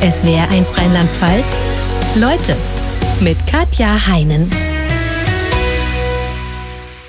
[0.00, 1.58] SWR1 Rheinland-Pfalz.
[2.14, 2.56] Leute
[3.20, 4.48] mit Katja Heinen.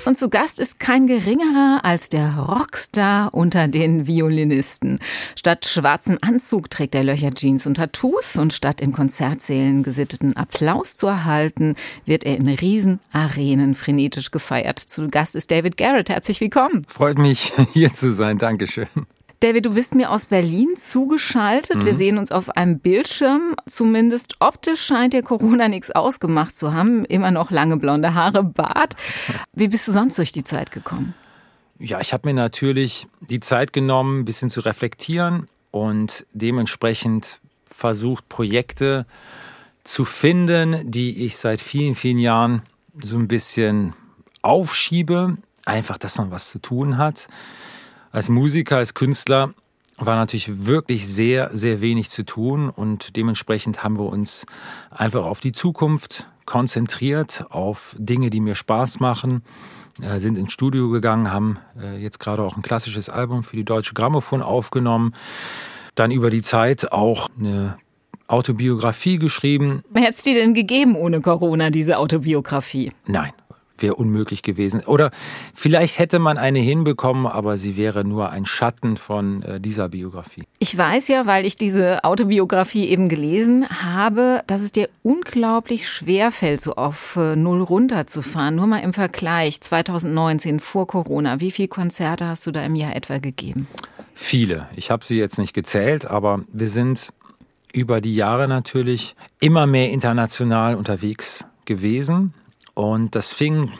[0.04, 4.98] Und zu Gast ist kein geringerer als der Rockstar unter den Violinisten.
[5.38, 10.96] Statt schwarzem Anzug trägt er Löcher Jeans und Tattoos und statt in Konzertsälen gesitteten Applaus
[10.96, 11.76] zu erhalten,
[12.06, 14.80] wird er in Riesenarenen frenetisch gefeiert.
[14.80, 16.08] Zu Gast ist David Garrett.
[16.08, 16.84] Herzlich willkommen.
[16.88, 18.38] Freut mich, hier zu sein.
[18.38, 18.88] Dankeschön.
[19.40, 21.76] David, du bist mir aus Berlin zugeschaltet.
[21.76, 21.86] Mhm.
[21.86, 23.54] Wir sehen uns auf einem Bildschirm.
[23.66, 27.06] Zumindest optisch scheint dir Corona nichts ausgemacht zu haben.
[27.06, 28.96] Immer noch lange blonde Haare, Bart.
[29.54, 31.14] Wie bist du sonst durch die Zeit gekommen?
[31.78, 38.28] Ja, ich habe mir natürlich die Zeit genommen, ein bisschen zu reflektieren und dementsprechend versucht,
[38.28, 39.06] Projekte
[39.84, 42.60] zu finden, die ich seit vielen, vielen Jahren
[43.02, 43.94] so ein bisschen
[44.42, 45.38] aufschiebe.
[45.64, 47.28] Einfach, dass man was zu tun hat
[48.12, 49.54] als Musiker, als Künstler
[49.96, 54.46] war natürlich wirklich sehr, sehr wenig zu tun und dementsprechend haben wir uns
[54.90, 59.42] einfach auf die Zukunft konzentriert, auf Dinge, die mir Spaß machen,
[60.02, 63.64] äh, sind ins Studio gegangen, haben äh, jetzt gerade auch ein klassisches Album für die
[63.64, 65.14] Deutsche Grammophon aufgenommen,
[65.94, 67.76] dann über die Zeit auch eine
[68.26, 69.82] Autobiografie geschrieben.
[69.94, 72.92] Hätte es die denn gegeben ohne Corona, diese Autobiografie?
[73.06, 73.32] Nein,
[73.82, 74.82] wäre unmöglich gewesen.
[74.84, 75.10] Oder
[75.54, 80.44] vielleicht hätte man eine hinbekommen, aber sie wäre nur ein Schatten von äh, dieser Biografie.
[80.58, 86.32] Ich weiß ja, weil ich diese Autobiografie eben gelesen habe, dass es dir unglaublich schwer
[86.32, 88.56] fällt, so auf äh, Null runterzufahren.
[88.56, 91.40] Nur mal im Vergleich 2019 vor Corona.
[91.40, 93.66] Wie viele Konzerte hast du da im Jahr etwa gegeben?
[94.14, 94.68] Viele.
[94.76, 97.10] Ich habe sie jetzt nicht gezählt, aber wir sind
[97.72, 102.34] über die Jahre natürlich immer mehr international unterwegs gewesen.
[102.74, 103.72] Und das fing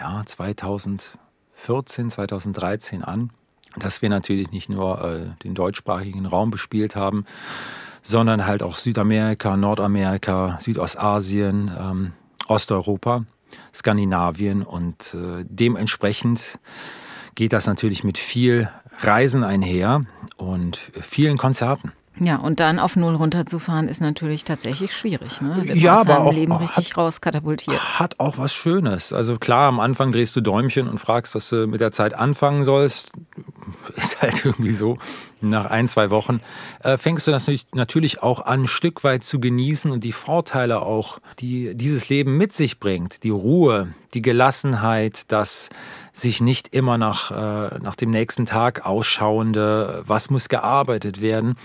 [0.00, 3.30] ja, 2014, 2013 an,
[3.76, 7.24] dass wir natürlich nicht nur äh, den deutschsprachigen Raum bespielt haben,
[8.02, 12.12] sondern halt auch Südamerika, Nordamerika, Südostasien, ähm,
[12.48, 13.24] Osteuropa,
[13.74, 16.58] Skandinavien und äh, dementsprechend
[17.34, 18.70] geht das natürlich mit viel
[19.00, 20.04] Reisen einher
[20.36, 21.92] und vielen Konzerten.
[22.22, 25.40] Ja, und dann auf Null runterzufahren ist natürlich tatsächlich schwierig.
[25.40, 25.64] Ne?
[25.74, 27.98] Ja, aber auch, Leben richtig hat, rauskatapultiert.
[27.98, 29.14] Hat auch was Schönes.
[29.14, 32.66] Also klar, am Anfang drehst du Däumchen und fragst, was du mit der Zeit anfangen
[32.66, 33.12] sollst.
[33.96, 34.98] Ist halt irgendwie so.
[35.40, 36.40] Nach ein, zwei Wochen
[36.80, 40.82] äh, fängst du das natürlich auch an, ein Stück weit zu genießen und die Vorteile
[40.82, 43.24] auch, die dieses Leben mit sich bringt.
[43.24, 45.70] Die Ruhe, die Gelassenheit, das
[46.12, 51.56] sich nicht immer nach, äh, nach dem nächsten Tag ausschauende, was muss gearbeitet werden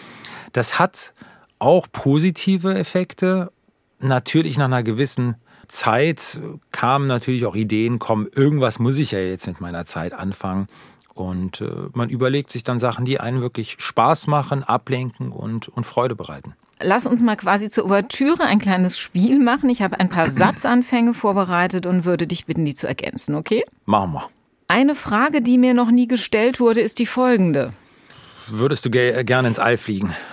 [0.55, 1.13] das hat
[1.59, 3.51] auch positive Effekte.
[3.99, 5.35] Natürlich nach einer gewissen
[5.67, 6.39] Zeit
[6.71, 10.67] kamen natürlich auch Ideen, kommen, irgendwas muss ich ja jetzt mit meiner Zeit anfangen.
[11.13, 15.85] Und äh, man überlegt sich dann Sachen, die einen wirklich Spaß machen, ablenken und, und
[15.85, 16.53] Freude bereiten.
[16.81, 19.69] Lass uns mal quasi zur Ouvertüre ein kleines Spiel machen.
[19.69, 23.63] Ich habe ein paar Satzanfänge vorbereitet und würde dich bitten, die zu ergänzen, okay?
[23.85, 24.27] Machen wir.
[24.67, 27.73] Eine Frage, die mir noch nie gestellt wurde, ist die folgende.
[28.47, 30.15] Würdest du gerne ins All fliegen?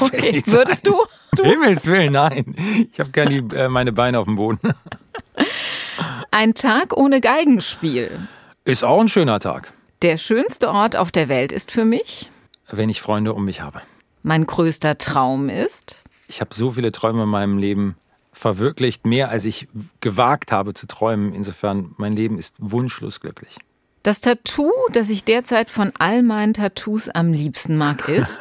[0.00, 1.04] Okay, würdest du?
[1.36, 1.44] du?
[1.44, 2.54] Himmels Willen, nein.
[2.92, 4.60] Ich habe gerne äh, meine Beine auf dem Boden.
[6.30, 8.28] Ein Tag ohne Geigenspiel.
[8.64, 9.72] Ist auch ein schöner Tag.
[10.02, 12.30] Der schönste Ort auf der Welt ist für mich?
[12.70, 13.80] Wenn ich Freunde um mich habe.
[14.22, 16.02] Mein größter Traum ist?
[16.28, 17.96] Ich habe so viele Träume in meinem Leben
[18.36, 19.66] verwirklicht, mehr als ich
[20.00, 21.34] gewagt habe zu träumen.
[21.34, 23.56] Insofern, mein Leben ist wunschlos glücklich.
[24.02, 28.40] Das Tattoo, das ich derzeit von all meinen Tattoos am liebsten mag, ist?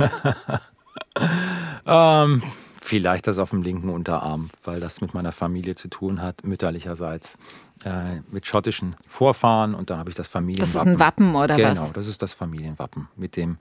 [1.88, 2.44] ähm,
[2.82, 7.38] vielleicht das auf dem linken Unterarm, weil das mit meiner Familie zu tun hat, mütterlicherseits.
[7.84, 10.74] Äh, mit schottischen Vorfahren und dann habe ich das Familienwappen.
[10.74, 11.82] Das ist ein Wappen oder genau, was?
[11.82, 13.58] Genau, das ist das Familienwappen mit dem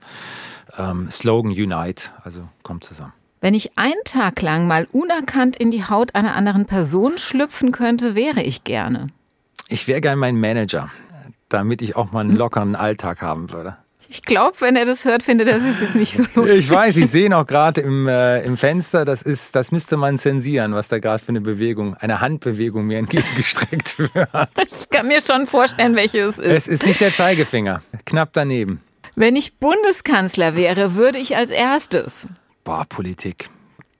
[0.77, 3.13] ähm, Slogan Unite, also kommt zusammen.
[3.45, 8.15] Wenn ich einen Tag lang mal unerkannt in die Haut einer anderen Person schlüpfen könnte,
[8.15, 9.05] wäre ich gerne.
[9.67, 10.89] Ich wäre gerne mein Manager,
[11.47, 13.77] damit ich auch mal einen lockeren Alltag haben würde.
[14.07, 16.59] Ich glaube, wenn er das hört, findet er es jetzt nicht so lustig.
[16.61, 20.17] Ich weiß, ich sehe auch gerade im, äh, im Fenster, das ist, das müsste man
[20.17, 24.49] zensieren, was da gerade für eine Bewegung, eine Handbewegung mir entgegengestreckt wird.
[24.71, 26.51] Ich kann mir schon vorstellen, welches es ist.
[26.51, 28.81] Es ist nicht der Zeigefinger, knapp daneben.
[29.15, 32.27] Wenn ich Bundeskanzler wäre, würde ich als erstes.
[32.65, 33.47] Boah, Politik.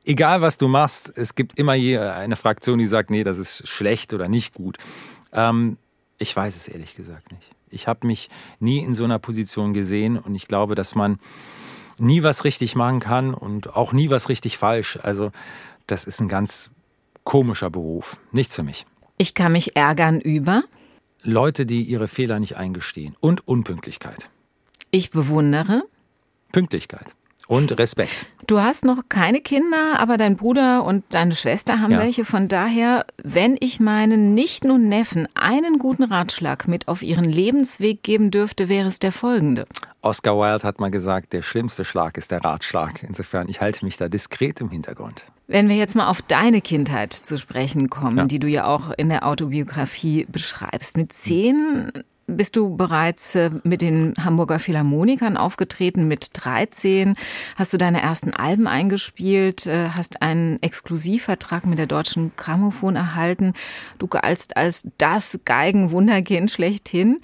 [0.04, 4.12] Egal was du machst, es gibt immer eine Fraktion, die sagt, nee, das ist schlecht
[4.12, 4.78] oder nicht gut.
[5.32, 5.78] Ähm,
[6.18, 7.52] ich weiß es ehrlich gesagt nicht.
[7.70, 8.30] Ich habe mich
[8.60, 11.20] nie in so einer Position gesehen und ich glaube, dass man
[12.00, 14.98] nie was richtig machen kann und auch nie was richtig falsch.
[15.02, 15.32] Also
[15.86, 16.72] das ist ein ganz
[17.24, 18.18] komischer Beruf.
[18.32, 18.86] Nichts für mich.
[19.18, 20.64] Ich kann mich ärgern über
[21.22, 24.30] Leute, die ihre Fehler nicht eingestehen und Unpünktlichkeit.
[24.90, 25.84] Ich bewundere
[26.52, 27.14] Pünktlichkeit.
[27.48, 28.28] Und Respekt.
[28.48, 32.00] Du hast noch keine Kinder, aber dein Bruder und deine Schwester haben ja.
[32.00, 32.26] welche.
[32.26, 38.04] Von daher, wenn ich meinen Nichten und Neffen einen guten Ratschlag mit auf ihren Lebensweg
[38.04, 39.66] geben dürfte, wäre es der folgende.
[40.02, 43.02] Oscar Wilde hat mal gesagt, der schlimmste Schlag ist der Ratschlag.
[43.02, 45.26] Insofern, ich halte mich da diskret im Hintergrund.
[45.48, 48.26] Wenn wir jetzt mal auf deine Kindheit zu sprechen kommen, ja.
[48.26, 50.98] die du ja auch in der Autobiografie beschreibst.
[50.98, 51.92] Mit zehn
[52.28, 56.08] bist du bereits äh, mit den Hamburger Philharmonikern aufgetreten.
[56.08, 57.16] Mit 13
[57.56, 63.54] hast du deine ersten Alben eingespielt, äh, hast einen Exklusivvertrag mit der Deutschen Grammophon erhalten.
[64.00, 67.22] Du galtst als das Geigenwunderkind schlechthin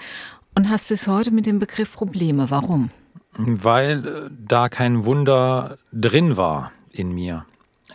[0.56, 2.50] und hast bis heute mit dem Begriff Probleme.
[2.50, 2.90] Warum?
[3.38, 7.46] Weil äh, da kein Wunder drin war in mir.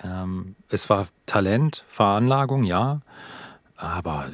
[0.03, 3.01] Ähm, es war Talent, Veranlagung, ja.
[3.77, 4.31] Aber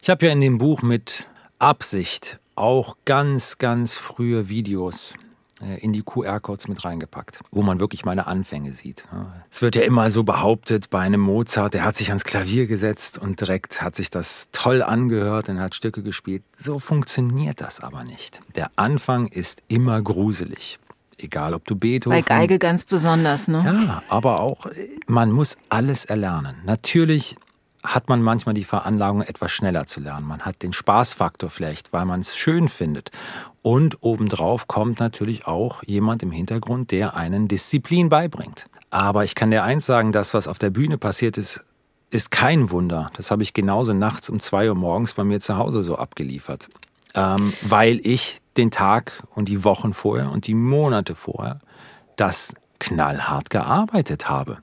[0.00, 1.26] ich habe ja in dem Buch mit
[1.58, 5.14] Absicht auch ganz, ganz frühe Videos
[5.60, 9.04] äh, in die QR-Codes mit reingepackt, wo man wirklich meine Anfänge sieht.
[9.50, 13.18] Es wird ja immer so behauptet, bei einem Mozart, der hat sich ans Klavier gesetzt
[13.18, 16.42] und direkt hat sich das toll angehört und hat Stücke gespielt.
[16.56, 18.40] So funktioniert das aber nicht.
[18.56, 20.78] Der Anfang ist immer gruselig.
[21.16, 22.18] Egal, ob du Beethoven.
[22.18, 23.62] Bei Geige ganz besonders, ne?
[23.64, 24.66] Ja, aber auch,
[25.06, 26.56] man muss alles erlernen.
[26.64, 27.36] Natürlich
[27.84, 30.26] hat man manchmal die Veranlagung, etwas schneller zu lernen.
[30.26, 33.10] Man hat den Spaßfaktor vielleicht, weil man es schön findet.
[33.62, 38.66] Und obendrauf kommt natürlich auch jemand im Hintergrund, der einen Disziplin beibringt.
[38.90, 41.64] Aber ich kann dir eins sagen, das, was auf der Bühne passiert ist,
[42.10, 43.10] ist kein Wunder.
[43.16, 46.68] Das habe ich genauso nachts um zwei Uhr morgens bei mir zu Hause so abgeliefert.
[47.14, 51.60] Ähm, weil ich den Tag und die Wochen vorher und die Monate vorher
[52.16, 54.58] das knallhart gearbeitet habe.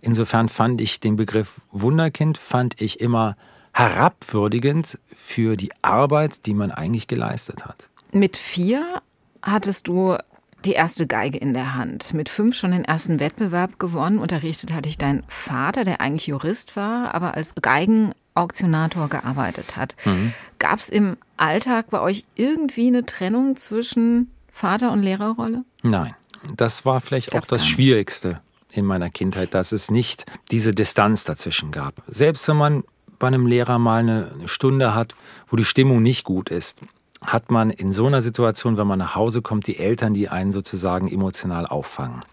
[0.00, 3.36] Insofern fand ich den Begriff Wunderkind fand ich immer
[3.72, 7.88] herabwürdigend für die Arbeit, die man eigentlich geleistet hat.
[8.12, 9.02] Mit vier
[9.42, 10.16] hattest du
[10.64, 12.14] die erste Geige in der Hand.
[12.14, 14.18] Mit fünf schon den ersten Wettbewerb gewonnen.
[14.18, 19.94] Unterrichtet hatte ich deinen Vater, der eigentlich Jurist war, aber als Geigenauktionator gearbeitet hat.
[20.04, 20.32] Mhm.
[20.58, 25.64] Gab es im Alltag bei euch irgendwie eine Trennung zwischen Vater und Lehrerrolle?
[25.82, 26.14] Nein.
[26.54, 28.40] Das war vielleicht Gab's auch das Schwierigste
[28.72, 32.02] in meiner Kindheit, dass es nicht diese Distanz dazwischen gab.
[32.08, 32.84] Selbst wenn man
[33.18, 35.14] bei einem Lehrer mal eine Stunde hat,
[35.48, 36.80] wo die Stimmung nicht gut ist,
[37.22, 40.52] hat man in so einer Situation, wenn man nach Hause kommt, die Eltern, die einen
[40.52, 42.24] sozusagen emotional auffangen.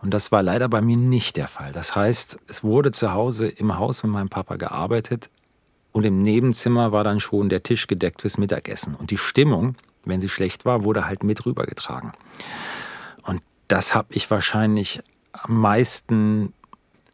[0.00, 1.72] Und das war leider bei mir nicht der Fall.
[1.72, 5.30] Das heißt, es wurde zu Hause im Haus mit meinem Papa gearbeitet
[5.92, 8.94] und im Nebenzimmer war dann schon der Tisch gedeckt fürs Mittagessen.
[8.94, 12.12] Und die Stimmung, wenn sie schlecht war, wurde halt mit rübergetragen.
[13.68, 15.00] Das habe ich wahrscheinlich
[15.32, 16.52] am meisten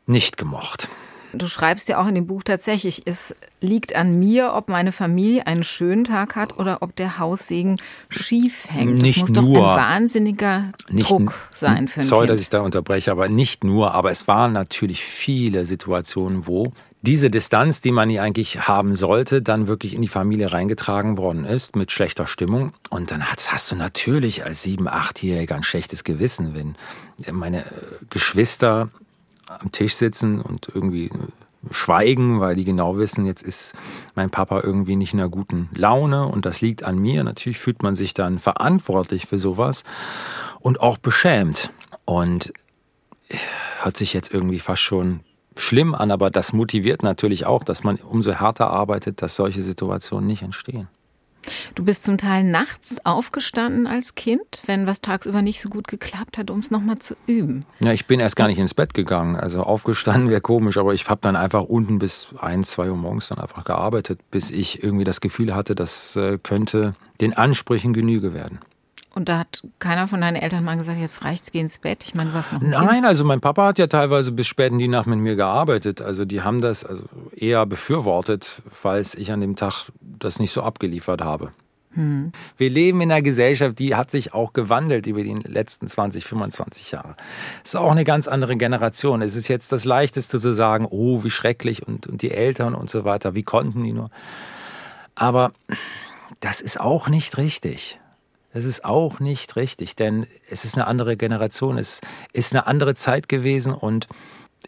[0.06, 0.88] nicht gemocht.
[1.32, 5.46] Du schreibst ja auch in dem Buch tatsächlich, es liegt an mir, ob meine Familie
[5.46, 7.76] einen schönen Tag hat oder ob der Haussegen
[8.08, 9.02] schief hängt.
[9.02, 12.34] Nicht das muss nur, doch ein wahnsinniger nicht, Druck sein für ein Sorry, kind.
[12.34, 16.72] dass ich da unterbreche, aber nicht nur, aber es waren natürlich viele Situationen, wo
[17.06, 21.44] diese Distanz, die man hier eigentlich haben sollte, dann wirklich in die Familie reingetragen worden
[21.44, 22.72] ist mit schlechter Stimmung.
[22.88, 26.76] Und dann hast, hast du natürlich als sieben, achtjähriger ein schlechtes Gewissen, wenn
[27.30, 27.66] meine
[28.08, 28.88] Geschwister
[29.46, 31.10] am Tisch sitzen und irgendwie
[31.70, 33.74] schweigen, weil die genau wissen, jetzt ist
[34.14, 37.22] mein Papa irgendwie nicht in einer guten Laune und das liegt an mir.
[37.22, 39.84] Natürlich fühlt man sich dann verantwortlich für sowas
[40.60, 41.70] und auch beschämt.
[42.06, 42.52] Und
[43.80, 45.20] hört sich jetzt irgendwie fast schon
[45.56, 50.26] schlimm an, aber das motiviert natürlich auch, dass man umso härter arbeitet, dass solche Situationen
[50.26, 50.88] nicht entstehen.
[51.74, 56.38] Du bist zum Teil nachts aufgestanden als Kind, wenn was tagsüber nicht so gut geklappt
[56.38, 57.64] hat, um es nochmal zu üben.
[57.80, 59.36] Ja, ich bin erst gar nicht ins Bett gegangen.
[59.36, 63.28] Also aufgestanden wäre komisch, aber ich habe dann einfach unten bis ein, zwei Uhr morgens
[63.28, 68.34] dann einfach gearbeitet, bis ich irgendwie das Gefühl hatte, das äh, könnte den Ansprüchen Genüge
[68.34, 68.60] werden.
[69.14, 72.04] Und da hat keiner von deinen Eltern mal gesagt, jetzt reicht's, geh ins Bett.
[72.04, 73.06] Ich meine, du warst noch ein Nein, kind.
[73.06, 76.02] also mein Papa hat ja teilweise bis spät in die Nacht mit mir gearbeitet.
[76.02, 77.04] Also die haben das also
[77.34, 81.52] eher befürwortet, falls ich an dem Tag das nicht so abgeliefert habe.
[81.92, 82.32] Hm.
[82.56, 86.90] Wir leben in einer Gesellschaft, die hat sich auch gewandelt über die letzten 20, 25
[86.90, 87.14] Jahre.
[87.62, 89.22] Es ist auch eine ganz andere Generation.
[89.22, 92.90] Es ist jetzt das Leichteste zu sagen, oh, wie schrecklich und, und die Eltern und
[92.90, 94.10] so weiter, wie konnten die nur.
[95.14, 95.52] Aber
[96.40, 98.00] das ist auch nicht richtig.
[98.54, 102.00] Das ist auch nicht richtig, denn es ist eine andere Generation, es
[102.32, 104.06] ist eine andere Zeit gewesen und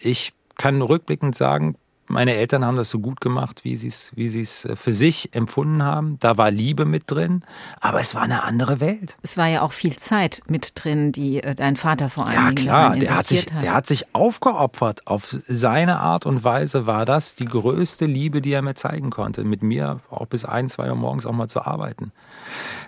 [0.01, 1.77] ich kann rückblickend sagen,
[2.09, 5.83] meine Eltern haben das so gut gemacht, wie sie es wie äh, für sich empfunden
[5.83, 6.19] haben.
[6.21, 7.45] Da war Liebe mit drin,
[7.81, 9.17] aber es war eine andere Welt.
[9.23, 12.53] Es war ja auch viel Zeit mit drin, die äh, dein Vater vor allem Ja
[12.53, 13.63] klar, der hat, sich, hat.
[13.63, 15.07] der hat sich aufgeopfert.
[15.07, 19.45] Auf seine Art und Weise war das die größte Liebe, die er mir zeigen konnte.
[19.45, 22.13] Mit mir auch bis ein, zwei Uhr morgens auch mal zu arbeiten.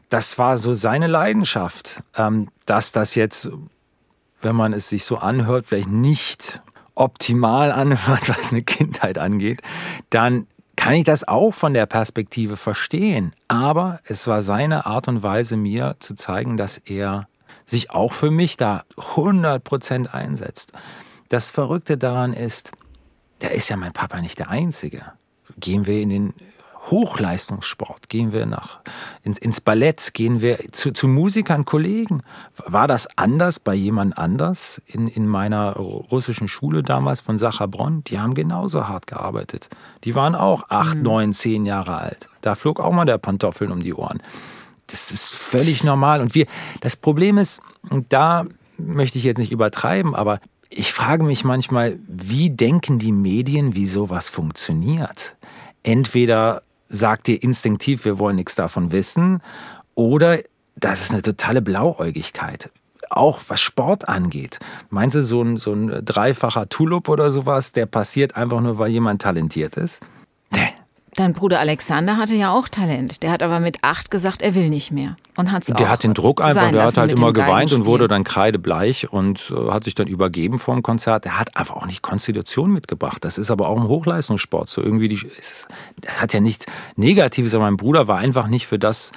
[0.09, 2.03] Das war so seine Leidenschaft.
[2.17, 3.51] Ähm, dass das jetzt
[4.41, 6.63] wenn man es sich so anhört, vielleicht nicht
[6.99, 9.62] optimal anhört, was eine Kindheit angeht,
[10.11, 13.35] dann kann ich das auch von der Perspektive verstehen.
[13.49, 17.26] Aber es war seine Art und Weise, mir zu zeigen, dass er
[17.67, 20.73] sich auch für mich da 100% einsetzt.
[21.28, 22.73] Das Verrückte daran ist,
[23.40, 25.02] da ist ja mein Papa nicht der Einzige.
[25.59, 26.35] Gehen wir in den
[26.87, 28.81] Hochleistungssport, gehen wir nach,
[29.23, 32.23] ins, ins Ballett, gehen wir zu, zu Musikern, Kollegen.
[32.65, 38.05] War das anders bei jemand anders in, in meiner russischen Schule damals von Sachabron?
[38.05, 39.69] Die haben genauso hart gearbeitet.
[40.05, 41.03] Die waren auch acht, mhm.
[41.03, 42.29] neun, zehn Jahre alt.
[42.41, 44.23] Da flog auch mal der Pantoffeln um die Ohren.
[44.87, 46.21] Das ist völlig normal.
[46.21, 46.47] Und wir,
[46.81, 48.47] das Problem ist, und da
[48.79, 53.87] möchte ich jetzt nicht übertreiben, aber ich frage mich manchmal, wie denken die Medien, wie
[53.87, 55.37] sowas funktioniert?
[55.83, 59.40] Entweder sagt ihr instinktiv, wir wollen nichts davon wissen,
[59.95, 60.38] oder
[60.76, 62.71] das ist eine totale Blauäugigkeit.
[63.11, 64.61] Auch was Sport angeht.
[64.90, 68.90] Meinst du, so ein, so ein dreifacher Tulip oder sowas, der passiert einfach nur, weil
[68.90, 70.00] jemand talentiert ist?
[71.19, 73.25] Dein Bruder Alexander hatte ja auch Talent.
[73.25, 75.17] Der hat aber mit acht gesagt, er will nicht mehr.
[75.37, 78.07] Und hat's der auch hat den Druck einfach, der hat halt immer geweint und wurde
[78.07, 81.25] dann kreidebleich und äh, hat sich dann übergeben vor dem Konzert.
[81.25, 83.25] Der hat einfach auch nicht Konstitution mitgebracht.
[83.25, 84.81] Das ist aber auch im Hochleistungssport so.
[84.81, 85.67] Irgendwie die, es
[86.07, 89.11] hat ja nichts Negatives, aber mein Bruder war einfach nicht für das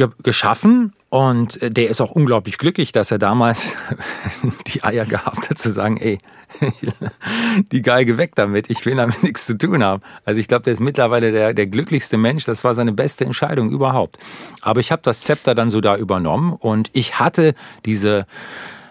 [0.00, 3.76] ge geschaffen und äh, der ist auch unglaublich glücklich, dass er damals
[4.66, 6.18] die Eier gehabt hat zu sagen, ey,
[7.72, 10.02] die Geige weg damit, ich will damit nichts zu tun haben.
[10.24, 13.70] Also ich glaube, der ist mittlerweile der, der glücklichste Mensch, das war seine beste Entscheidung
[13.70, 14.18] überhaupt.
[14.62, 17.54] Aber ich habe das Zepter dann so da übernommen und ich hatte
[17.84, 18.26] diese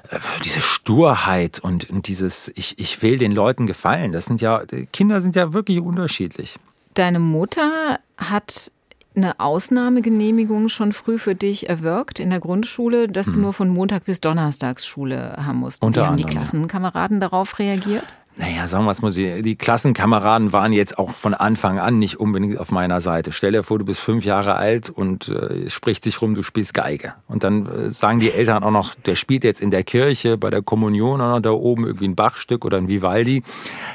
[0.09, 4.63] äh, diese Sturheit und, und dieses ich, ich will den Leuten gefallen, das sind ja,
[4.93, 6.59] Kinder sind ja wirklich unterschiedlich.
[6.93, 8.71] Deine Mutter hat
[9.23, 13.41] eine Ausnahmegenehmigung schon früh für dich erwirkt in der Grundschule, dass du hm.
[13.41, 15.83] nur von Montag bis Donnerstagsschule haben musst.
[15.83, 17.27] Unter Wie haben die Klassenkameraden ja.
[17.27, 18.05] darauf reagiert?
[18.39, 22.57] Naja, sagen wir es mal, die Klassenkameraden waren jetzt auch von Anfang an nicht unbedingt
[22.57, 23.33] auf meiner Seite.
[23.33, 26.43] Stell dir vor, du bist fünf Jahre alt und äh, es spricht sich rum, du
[26.43, 27.15] spielst Geige.
[27.27, 30.49] Und dann äh, sagen die Eltern auch noch, der spielt jetzt in der Kirche, bei
[30.49, 33.43] der Kommunion auch noch da oben irgendwie ein Bachstück oder ein Vivaldi.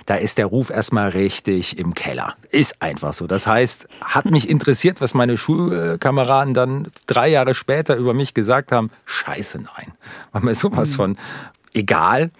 [0.05, 2.37] Da ist der Ruf erstmal richtig im Keller.
[2.51, 3.27] Ist einfach so.
[3.27, 8.73] Das heißt, hat mich interessiert, was meine Schulkameraden dann drei Jahre später über mich gesagt
[8.73, 8.91] haben.
[9.07, 9.93] Scheiße, nein.
[10.33, 10.97] War mir sowas mhm.
[10.97, 11.17] von
[11.73, 12.31] egal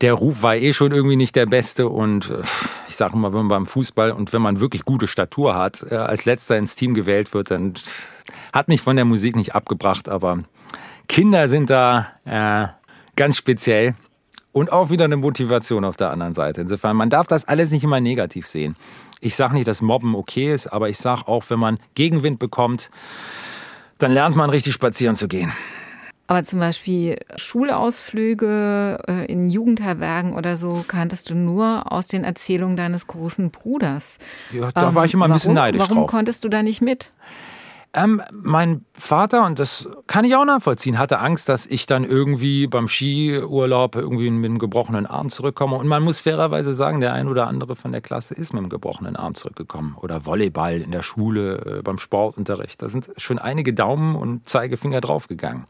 [0.00, 2.42] der Ruf war eh schon irgendwie nicht der beste und äh,
[2.88, 5.96] ich sage mal, wenn man beim Fußball und wenn man wirklich gute Statur hat, äh,
[5.96, 7.74] als letzter ins Team gewählt wird, dann
[8.52, 10.44] hat mich von der Musik nicht abgebracht, aber
[11.08, 12.68] Kinder sind da äh,
[13.16, 13.94] ganz speziell
[14.52, 16.60] und auch wieder eine Motivation auf der anderen Seite.
[16.60, 18.76] Insofern, man darf das alles nicht immer negativ sehen.
[19.20, 22.90] Ich sage nicht, dass Mobben okay ist, aber ich sage auch, wenn man Gegenwind bekommt,
[23.98, 25.52] dann lernt man richtig spazieren zu gehen.
[26.30, 32.76] Aber zum Beispiel Schulausflüge äh, in Jugendherbergen oder so kanntest du nur aus den Erzählungen
[32.76, 34.20] deines großen Bruders.
[34.52, 36.04] Ja, da ähm, war ich immer ein bisschen neidisch warum drauf.
[36.04, 37.10] Warum konntest du da nicht mit?
[37.94, 42.68] Ähm, mein Vater, und das kann ich auch nachvollziehen, hatte Angst, dass ich dann irgendwie
[42.68, 45.74] beim Skiurlaub irgendwie mit einem gebrochenen Arm zurückkomme.
[45.74, 48.68] Und man muss fairerweise sagen, der ein oder andere von der Klasse ist mit einem
[48.68, 49.96] gebrochenen Arm zurückgekommen.
[50.00, 52.80] Oder Volleyball in der Schule, äh, beim Sportunterricht.
[52.80, 55.66] Da sind schon einige Daumen und Zeigefinger draufgegangen.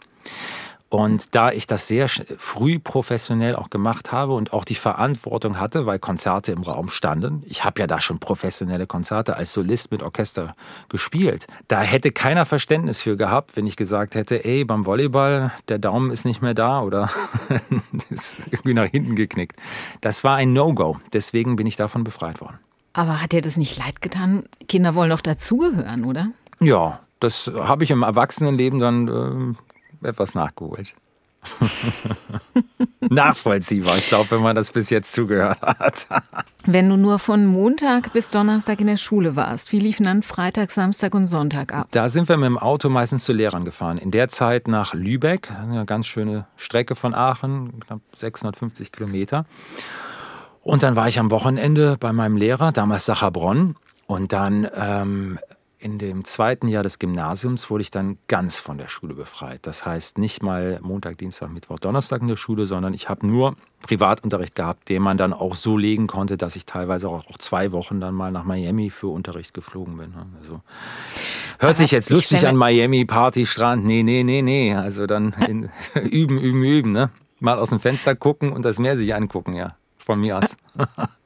[0.91, 5.87] Und da ich das sehr früh professionell auch gemacht habe und auch die Verantwortung hatte,
[5.87, 10.03] weil Konzerte im Raum standen, ich habe ja da schon professionelle Konzerte als Solist mit
[10.03, 10.57] Orchester
[10.89, 15.79] gespielt, da hätte keiner Verständnis für gehabt, wenn ich gesagt hätte, ey, beim Volleyball, der
[15.79, 17.09] Daumen ist nicht mehr da oder
[18.11, 19.55] ist irgendwie nach hinten geknickt.
[20.01, 22.59] Das war ein No-Go, deswegen bin ich davon befreit worden.
[22.95, 24.43] Aber hat dir das nicht leid getan?
[24.67, 26.31] Kinder wollen doch dazugehören, oder?
[26.59, 29.55] Ja, das habe ich im Erwachsenenleben dann äh,
[30.03, 30.95] etwas nachgeholt.
[33.01, 36.07] Nachvollziehbar, ich glaube, wenn man das bis jetzt zugehört hat.
[36.67, 40.71] wenn du nur von Montag bis Donnerstag in der Schule warst, wie liefen dann Freitag,
[40.71, 41.89] Samstag und Sonntag ab?
[41.93, 43.99] Da sind wir mit dem Auto meistens zu Lehrern gefahren.
[43.99, 49.47] In der Zeit nach Lübeck, eine ganz schöne Strecke von Aachen, knapp 650 Kilometer.
[50.63, 53.77] Und dann war ich am Wochenende bei meinem Lehrer, damals Sacherbronn.
[54.07, 55.39] Und dann ähm,
[55.81, 59.61] in dem zweiten Jahr des Gymnasiums wurde ich dann ganz von der Schule befreit.
[59.63, 63.57] Das heißt nicht mal Montag, Dienstag, Mittwoch, Donnerstag in der Schule, sondern ich habe nur
[63.83, 67.99] Privatunterricht gehabt, den man dann auch so legen konnte, dass ich teilweise auch, zwei Wochen
[67.99, 70.13] dann mal nach Miami für Unterricht geflogen bin.
[70.39, 70.61] Also
[71.59, 73.85] hört sich jetzt lustig an Miami Party Strand.
[73.87, 74.75] Nee, nee, nee, nee.
[74.75, 77.11] Also dann in, üben, üben, üben, ne?
[77.39, 79.77] Mal aus dem Fenster gucken und das Meer sich angucken, ja.
[79.99, 80.57] Von mir aus.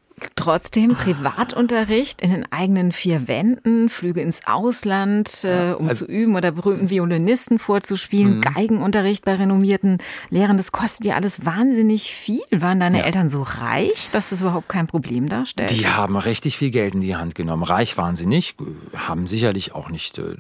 [0.45, 6.37] trotzdem Privatunterricht in den eigenen vier Wänden, Flüge ins Ausland, äh, um also, zu üben
[6.37, 8.41] oder berühmten Violinisten vorzuspielen, mhm.
[8.43, 9.99] Geigenunterricht bei renommierten
[10.29, 10.59] Lehrern.
[10.59, 12.43] Das kostet ja alles wahnsinnig viel.
[12.51, 13.05] Waren deine ja.
[13.05, 15.71] Eltern so reich, dass das überhaupt kein Problem darstellt?
[15.71, 17.63] Die haben richtig viel Geld in die Hand genommen.
[17.63, 18.59] Reich waren sie nicht,
[18.95, 20.37] haben sicherlich auch nicht, äh,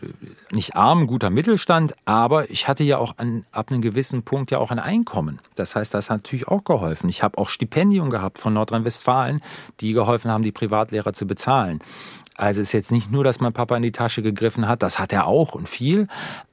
[0.50, 4.58] nicht arm, guter Mittelstand, aber ich hatte ja auch an, ab einem gewissen Punkt ja
[4.58, 5.40] auch ein Einkommen.
[5.54, 7.08] Das heißt, das hat natürlich auch geholfen.
[7.08, 9.40] Ich habe auch Stipendien gehabt von Nordrhein-Westfalen,
[9.80, 11.80] die geholfen haben, die Privatlehrer zu bezahlen.
[12.36, 14.98] Also es ist jetzt nicht nur, dass mein Papa in die Tasche gegriffen hat, das
[14.98, 16.08] hat er auch und viel.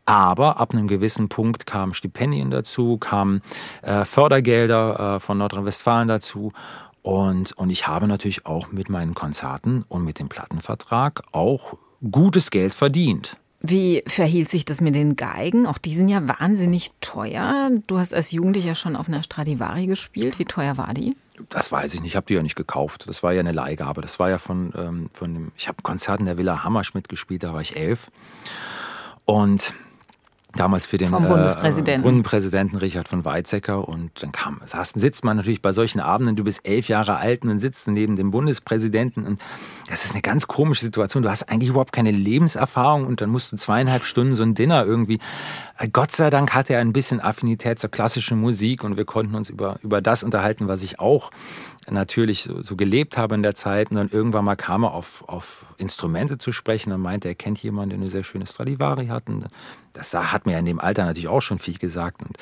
[0.05, 3.41] Aber ab einem gewissen Punkt kamen Stipendien dazu, kamen
[3.81, 6.53] äh, Fördergelder äh, von Nordrhein-Westfalen dazu.
[7.01, 11.77] Und, und ich habe natürlich auch mit meinen Konzerten und mit dem Plattenvertrag auch
[12.11, 13.37] gutes Geld verdient.
[13.63, 15.67] Wie verhielt sich das mit den Geigen?
[15.67, 17.69] Auch die sind ja wahnsinnig teuer.
[17.85, 20.39] Du hast als Jugendlicher schon auf einer Stradivari gespielt.
[20.39, 21.15] Wie teuer war die?
[21.49, 22.11] Das weiß ich nicht.
[22.11, 23.05] Ich habe die ja nicht gekauft.
[23.07, 24.01] Das war ja eine Leihgabe.
[24.01, 25.51] Das war ja von, ähm, von dem.
[25.57, 27.43] Ich habe Konzert in der Villa Hammerschmidt gespielt.
[27.43, 28.09] Da war ich elf.
[29.25, 29.73] Und
[30.55, 31.13] damals für den.
[31.13, 33.87] Äh, Bundespräsidenten Richard von Weizsäcker.
[33.87, 37.43] Und dann kam, saß, sitzt man natürlich bei solchen Abenden, du bist elf Jahre alt
[37.43, 39.25] und dann sitzt du neben dem Bundespräsidenten.
[39.25, 39.41] Und
[39.89, 41.23] das ist eine ganz komische Situation.
[41.23, 44.85] Du hast eigentlich überhaupt keine Lebenserfahrung und dann musst du zweieinhalb Stunden so ein Dinner
[44.85, 45.19] irgendwie.
[45.77, 49.35] Äh, Gott sei Dank hatte er ein bisschen Affinität zur klassischen Musik und wir konnten
[49.35, 51.31] uns über, über das unterhalten, was ich auch
[51.89, 53.91] natürlich so, so, gelebt habe in der Zeit.
[53.91, 57.61] Und dann irgendwann mal kam er auf, auf Instrumente zu sprechen und meinte, er kennt
[57.63, 59.27] jemanden, der eine sehr schöne Stradivari hat.
[59.27, 59.47] Und
[59.93, 62.21] das hat mir in dem Alter natürlich auch schon viel gesagt.
[62.21, 62.37] Und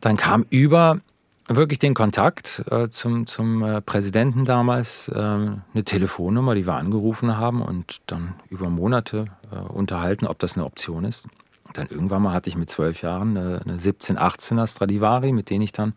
[0.00, 1.00] dann kam über
[1.48, 7.36] wirklich den Kontakt äh, zum, zum äh, Präsidenten damals, äh, eine Telefonnummer, die wir angerufen
[7.36, 11.28] haben und dann über Monate äh, unterhalten, ob das eine Option ist
[11.72, 15.62] dann irgendwann mal hatte ich mit zwölf Jahren eine, eine 17, 18er Stradivari, mit denen
[15.62, 15.94] ich dann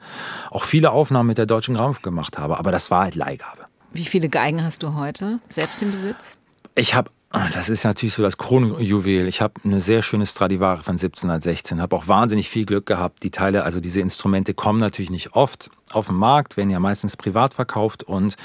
[0.50, 2.58] auch viele Aufnahmen mit der Deutschen Grammophon gemacht habe.
[2.58, 3.64] Aber das war halt Leihgabe.
[3.92, 6.38] Wie viele Geigen hast du heute selbst im Besitz?
[6.76, 7.10] Ich habe
[7.54, 9.28] das ist natürlich so das Kronjuwel.
[9.28, 13.22] Ich habe eine sehr schöne Stradivari von 1716, habe auch wahnsinnig viel Glück gehabt.
[13.22, 17.18] Die Teile, also diese Instrumente kommen natürlich nicht oft auf den Markt, werden ja meistens
[17.18, 18.36] privat verkauft und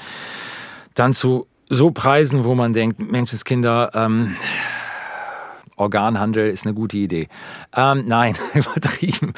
[0.93, 4.35] dann zu so Preisen, wo man denkt, Menschenskinder, ähm,
[5.75, 7.27] Organhandel ist eine gute Idee.
[7.75, 9.33] Ähm, nein, übertrieben.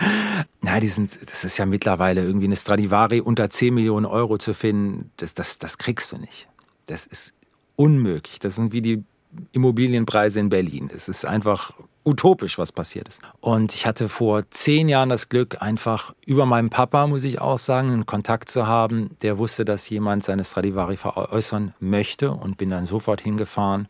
[0.62, 4.54] Na, die sind, das ist ja mittlerweile irgendwie eine Stradivari unter 10 Millionen Euro zu
[4.54, 5.12] finden.
[5.18, 6.48] Das, das, das kriegst du nicht.
[6.88, 7.34] Das ist
[7.76, 8.40] unmöglich.
[8.40, 9.04] Das sind wie die
[9.52, 10.90] Immobilienpreise in Berlin.
[10.94, 11.74] Es ist einfach
[12.06, 13.22] utopisch, was passiert ist.
[13.42, 17.58] Und ich hatte vor zehn Jahren das Glück, einfach über meinen Papa, muss ich auch
[17.58, 22.70] sagen, einen Kontakt zu haben, der wusste, dass jemand seine Stradivari veräußern möchte und bin
[22.70, 23.90] dann sofort hingefahren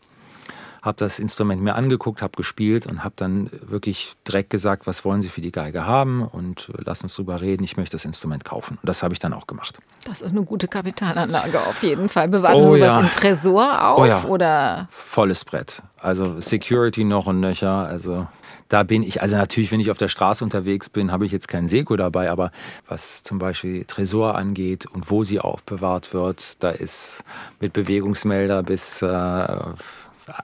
[0.82, 5.22] habe das Instrument mir angeguckt, habe gespielt und habe dann wirklich direkt gesagt, was wollen
[5.22, 8.78] Sie für die Geige haben und lass uns drüber reden, ich möchte das Instrument kaufen.
[8.80, 9.78] Und das habe ich dann auch gemacht.
[10.04, 12.28] Das ist eine gute Kapitalanlage auf jeden Fall.
[12.28, 13.00] Bewahren oh, sowas ja.
[13.00, 13.98] im Tresor auf?
[13.98, 14.24] Oh, ja.
[14.24, 14.88] oder?
[14.90, 15.82] Volles Brett.
[16.00, 17.86] Also Security noch und nöcher.
[17.86, 18.26] Also
[18.68, 21.48] da bin ich, also natürlich, wenn ich auf der Straße unterwegs bin, habe ich jetzt
[21.48, 22.52] keinen Seko dabei, aber
[22.86, 27.24] was zum Beispiel Tresor angeht und wo sie aufbewahrt wird, da ist
[27.60, 29.06] mit Bewegungsmelder bis äh,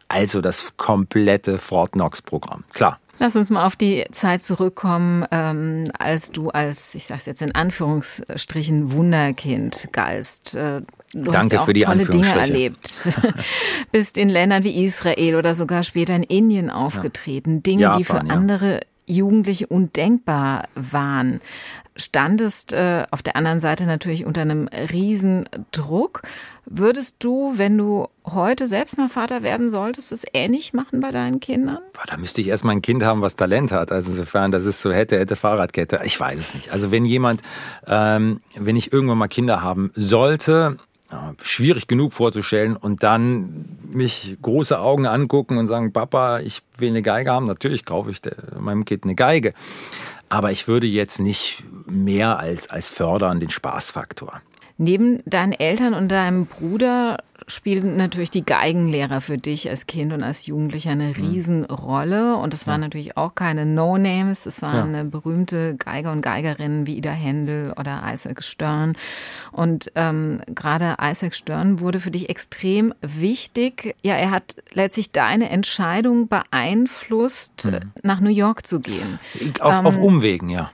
[0.09, 2.64] also das komplette Fort Knox-Programm.
[2.73, 2.99] Klar.
[3.18, 7.55] Lass uns mal auf die Zeit zurückkommen, ähm, als du als, ich sag's jetzt in
[7.55, 10.57] Anführungsstrichen, Wunderkind galst.
[10.57, 13.09] Äh, du Danke hast ja auch für die tolle Dinge erlebt.
[13.92, 17.62] Bist in Ländern wie Israel oder sogar später in Indien aufgetreten.
[17.62, 18.35] Dinge, Japan, die für ja.
[18.35, 21.40] andere Jugendliche undenkbar waren
[21.96, 26.22] standest äh, auf der anderen Seite natürlich unter einem riesen Druck.
[26.66, 31.40] Würdest du, wenn du heute selbst mal Vater werden solltest, es ähnlich machen bei deinen
[31.40, 31.78] Kindern?
[32.07, 33.92] Da müsste ich erst mal ein Kind haben, was Talent hat.
[33.92, 36.00] Also insofern, das ist so hätte, hätte Fahrradkette.
[36.04, 36.72] Ich weiß es nicht.
[36.72, 37.42] Also wenn jemand,
[37.87, 40.78] ähm, wenn ich irgendwann mal Kinder haben sollte,
[41.42, 47.02] schwierig genug vorzustellen und dann mich große Augen angucken und sagen, Papa, ich will eine
[47.02, 47.46] Geige haben.
[47.46, 48.20] Natürlich kaufe ich
[48.59, 49.54] meinem Kind eine Geige.
[50.28, 54.40] Aber ich würde jetzt nicht mehr als, als fördern den Spaßfaktor.
[54.77, 60.25] Neben deinen Eltern und deinem Bruder spielen natürlich die Geigenlehrer für dich als Kind und
[60.25, 61.12] als Jugendlicher eine mhm.
[61.14, 62.37] Riesenrolle.
[62.37, 62.87] Und das waren ja.
[62.87, 64.47] natürlich auch keine No-Names.
[64.47, 65.05] Es waren ja.
[65.05, 68.97] berühmte Geiger und Geigerinnen wie Ida Händel oder Isaac Stern.
[69.53, 73.94] Und ähm, gerade Isaac Stern wurde für dich extrem wichtig.
[74.03, 77.92] Ja, er hat letztlich deine Entscheidung beeinflusst, mhm.
[78.03, 79.20] nach New York zu gehen.
[79.61, 80.73] Auf, ähm, auf Umwegen, ja.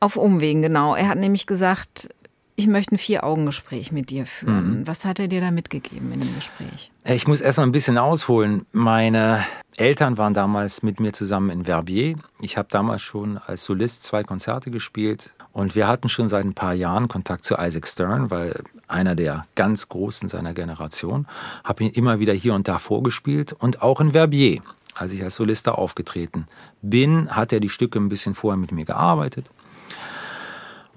[0.00, 0.94] Auf Umwegen, genau.
[0.94, 2.08] Er hat nämlich gesagt,
[2.56, 4.80] ich möchte ein Vier-Augen-Gespräch mit dir führen.
[4.80, 4.86] Mhm.
[4.86, 6.90] Was hat er dir da mitgegeben in dem Gespräch?
[7.04, 8.66] Äh, ich muss erstmal ein bisschen ausholen.
[8.72, 12.16] Meine Eltern waren damals mit mir zusammen in Verbier.
[12.40, 16.54] Ich habe damals schon als Solist zwei Konzerte gespielt Und wir hatten schon seit ein
[16.54, 21.26] paar Jahren Kontakt zu Isaac Stern, weil einer der ganz Großen seiner Generation,
[21.64, 24.60] habe ihn immer wieder hier und da vorgespielt und auch in Verbier,
[24.94, 26.46] als ich als Solista aufgetreten
[26.82, 29.50] bin, hat er die Stücke ein bisschen vorher mit mir gearbeitet.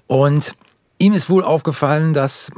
[0.06, 0.56] Und
[0.98, 2.52] ihm ist wohl aufgefallen, dass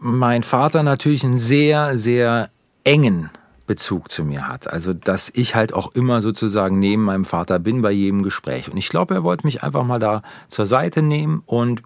[0.00, 2.50] mein Vater natürlich einen sehr, sehr
[2.84, 3.30] engen
[3.66, 4.68] Bezug zu mir hat.
[4.68, 8.70] Also, dass ich halt auch immer sozusagen neben meinem Vater bin bei jedem Gespräch.
[8.70, 11.82] Und ich glaube, er wollte mich einfach mal da zur Seite nehmen und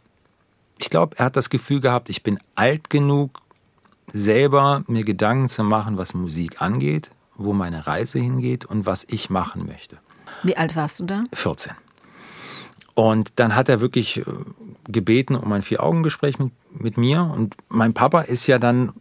[0.79, 3.41] ich glaube, er hat das Gefühl gehabt, ich bin alt genug,
[4.13, 9.31] selber mir Gedanken zu machen, was Musik angeht, wo meine Reise hingeht und was ich
[9.31, 9.99] machen möchte.
[10.43, 11.25] Wie alt warst du da?
[11.33, 11.73] 14.
[12.95, 14.25] Und dann hat er wirklich äh,
[14.89, 17.23] gebeten um ein Vier-Augen-Gespräch mit, mit mir.
[17.35, 18.93] Und mein Papa ist ja dann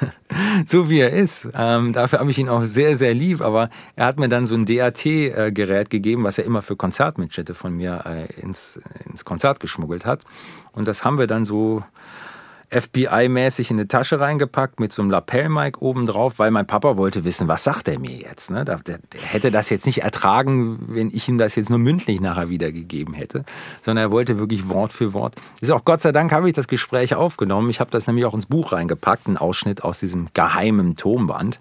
[0.66, 1.48] so, wie er ist.
[1.54, 3.40] Ähm, dafür habe ich ihn auch sehr, sehr lieb.
[3.40, 7.76] Aber er hat mir dann so ein DAT-Gerät gegeben, was er immer für Konzertmitschnitte von
[7.76, 10.24] mir äh, ins, ins Konzert geschmuggelt hat.
[10.72, 11.84] Und das haben wir dann so
[12.72, 17.24] FBI-mäßig in eine Tasche reingepackt mit so einem Lapellmic oben drauf, weil mein Papa wollte
[17.24, 18.50] wissen, was sagt er mir jetzt.
[18.50, 18.64] Ne?
[18.64, 22.48] Der, der, hätte das jetzt nicht ertragen, wenn ich ihm das jetzt nur mündlich nachher
[22.48, 23.44] wiedergegeben hätte,
[23.82, 25.36] sondern er wollte wirklich Wort für Wort.
[25.60, 27.68] Ist auch Gott sei Dank habe ich das Gespräch aufgenommen.
[27.70, 31.60] Ich habe das nämlich auch ins Buch reingepackt, einen Ausschnitt aus diesem geheimen Tonband.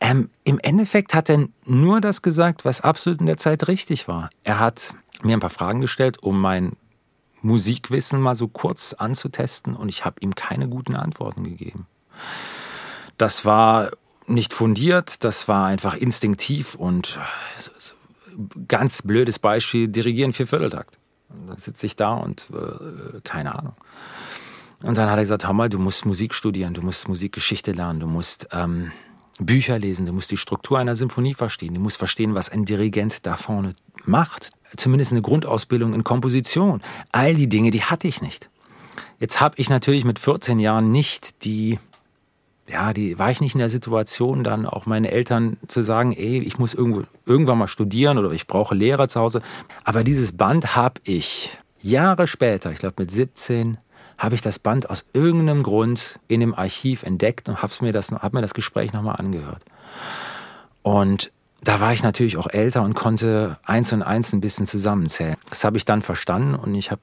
[0.00, 4.30] Ähm, Im Endeffekt hat er nur das gesagt, was absolut in der Zeit richtig war.
[4.42, 6.72] Er hat mir ein paar Fragen gestellt, um mein
[7.44, 11.86] Musikwissen mal so kurz anzutesten und ich habe ihm keine guten Antworten gegeben.
[13.18, 13.90] Das war
[14.26, 17.18] nicht fundiert, das war einfach instinktiv und
[18.66, 20.98] ganz blödes Beispiel, dirigieren vier Vierteltakt.
[21.28, 23.74] Dann sitze ich da und äh, keine Ahnung.
[24.82, 28.00] Und dann hat er gesagt, hör mal, du musst Musik studieren, du musst Musikgeschichte lernen,
[28.00, 28.92] du musst ähm,
[29.38, 33.26] Bücher lesen, du musst die Struktur einer Symphonie verstehen, du musst verstehen, was ein Dirigent
[33.26, 36.82] da vorne macht zumindest eine Grundausbildung in Komposition.
[37.12, 38.48] All die Dinge, die hatte ich nicht.
[39.18, 41.78] Jetzt habe ich natürlich mit 14 Jahren nicht die,
[42.68, 46.40] ja, die war ich nicht in der Situation, dann auch meine Eltern zu sagen, ey,
[46.40, 49.42] ich muss irgendwo, irgendwann mal studieren oder ich brauche Lehrer zu Hause.
[49.84, 53.78] Aber dieses Band habe ich Jahre später, ich glaube mit 17,
[54.18, 58.10] habe ich das Band aus irgendeinem Grund in dem Archiv entdeckt und habe mir das,
[58.10, 59.62] hab mir das Gespräch nochmal angehört.
[60.82, 61.32] Und
[61.64, 65.36] da war ich natürlich auch älter und konnte eins und eins ein bisschen zusammenzählen.
[65.48, 67.00] Das habe ich dann verstanden und ich habe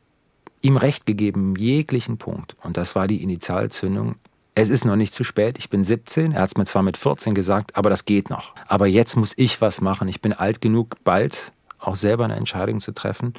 [0.62, 2.56] ihm recht gegeben, jeglichen Punkt.
[2.62, 4.16] Und das war die Initialzündung.
[4.54, 6.98] Es ist noch nicht zu spät, ich bin 17, er hat es mir zwar mit
[6.98, 8.54] 14 gesagt, aber das geht noch.
[8.68, 10.08] Aber jetzt muss ich was machen.
[10.08, 13.34] Ich bin alt genug, bald auch selber eine Entscheidung zu treffen.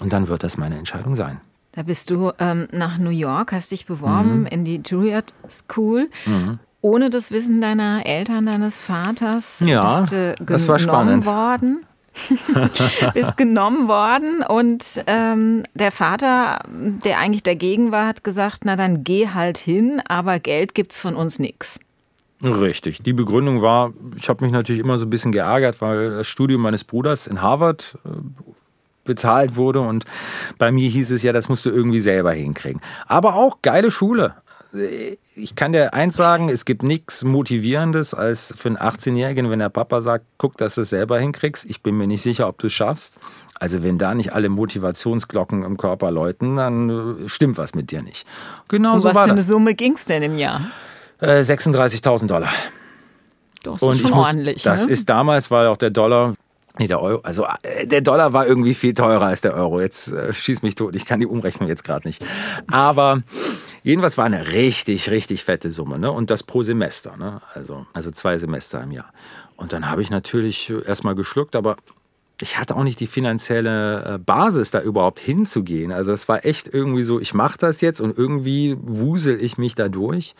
[0.00, 1.40] Und dann wird das meine Entscheidung sein.
[1.72, 4.46] Da bist du ähm, nach New York, hast dich beworben mhm.
[4.46, 6.10] in die Juilliard School.
[6.26, 11.24] Mhm ohne das Wissen deiner Eltern, deines Vaters, ja, bist du das war spannend.
[11.24, 11.86] worden.
[13.14, 19.02] bist genommen worden und ähm, der Vater, der eigentlich dagegen war, hat gesagt, na dann
[19.02, 21.80] geh halt hin, aber Geld gibt's von uns nix.
[22.44, 23.02] Richtig.
[23.02, 26.60] Die Begründung war, ich habe mich natürlich immer so ein bisschen geärgert, weil das Studium
[26.60, 28.10] meines Bruders in Harvard äh,
[29.04, 30.04] bezahlt wurde und
[30.58, 32.82] bei mir hieß es ja, das musst du irgendwie selber hinkriegen.
[33.06, 34.34] Aber auch geile Schule
[35.34, 39.68] ich kann dir eins sagen, es gibt nichts Motivierendes als für einen 18-Jährigen, wenn der
[39.68, 41.68] Papa sagt, guck, dass du es selber hinkriegst.
[41.68, 43.16] Ich bin mir nicht sicher, ob du es schaffst.
[43.58, 48.02] Also wenn da nicht alle Motivationsglocken im Körper läuten, dann äh, stimmt was mit dir
[48.02, 48.26] nicht.
[48.68, 50.62] Genau so was war für eine Summe ging es denn im Jahr?
[51.20, 52.52] Äh, 36.000 Dollar.
[53.62, 54.62] Das ist Und schon muss, ordentlich.
[54.62, 54.92] Das ne?
[54.92, 56.34] ist damals, weil auch der Dollar
[56.78, 59.80] Nee, der Euro, also äh, der Dollar war irgendwie viel teurer als der Euro.
[59.80, 62.24] Jetzt äh, schieß mich tot, ich kann die Umrechnung jetzt gerade nicht.
[62.70, 63.22] Aber
[63.82, 66.10] jedenfalls war eine richtig, richtig fette Summe, ne?
[66.10, 67.40] Und das pro Semester, ne?
[67.54, 69.12] Also, also zwei Semester im Jahr.
[69.56, 71.76] Und dann habe ich natürlich erstmal geschluckt, aber
[72.40, 75.92] ich hatte auch nicht die finanzielle äh, Basis, da überhaupt hinzugehen.
[75.92, 79.74] Also es war echt irgendwie so, ich mache das jetzt und irgendwie wusel ich mich
[79.74, 80.34] da durch.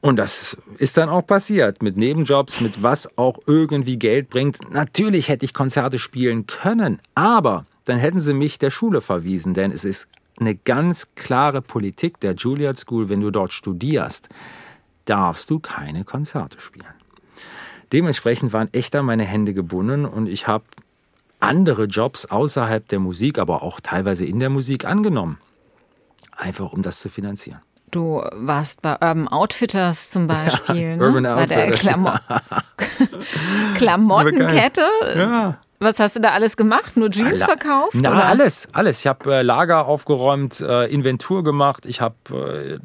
[0.00, 4.70] Und das ist dann auch passiert mit Nebenjobs, mit was auch irgendwie Geld bringt.
[4.70, 9.70] Natürlich hätte ich Konzerte spielen können, aber dann hätten sie mich der Schule verwiesen, denn
[9.70, 14.28] es ist eine ganz klare Politik der Juilliard School, wenn du dort studierst,
[15.04, 16.86] darfst du keine Konzerte spielen.
[17.92, 20.64] Dementsprechend waren echter meine Hände gebunden und ich habe
[21.38, 25.38] andere Jobs außerhalb der Musik, aber auch teilweise in der Musik angenommen,
[26.36, 27.60] einfach um das zu finanzieren.
[27.90, 31.06] Du warst bei Urban Outfitters zum Beispiel, ja, ne?
[31.06, 32.12] Urban bei der Klamo
[33.76, 34.86] Klamottenkette.
[35.16, 35.58] Ja.
[35.78, 36.96] Was hast du da alles gemacht?
[36.96, 37.94] Nur Jeans Alla- verkauft?
[37.94, 38.24] Na, oder?
[38.24, 39.00] alles, alles.
[39.00, 42.14] Ich habe äh, Lager aufgeräumt, äh, Inventur gemacht, ich habe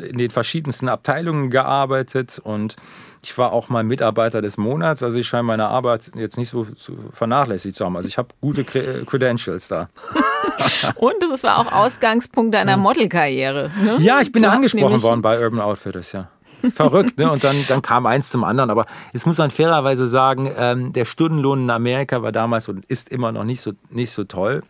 [0.01, 2.75] äh, in den verschiedensten Abteilungen gearbeitet und
[3.23, 5.03] ich war auch mal Mitarbeiter des Monats.
[5.03, 7.95] Also ich scheine meine Arbeit jetzt nicht so zu vernachlässigt zu haben.
[7.95, 9.89] Also ich habe gute Cre- Credentials da.
[10.95, 13.69] Und es war auch Ausgangspunkt deiner Modelkarriere.
[13.83, 13.97] Ne?
[13.99, 16.29] Ja, ich bin Du angesprochen worden bei Urban Outfitters, ja.
[16.73, 17.31] Verrückt, ne?
[17.31, 18.69] Und dann, dann kam eins zum anderen.
[18.69, 23.09] Aber jetzt muss man fairerweise sagen, ähm, der Stundenlohn in Amerika war damals und ist
[23.09, 24.63] immer noch nicht so, nicht so toll.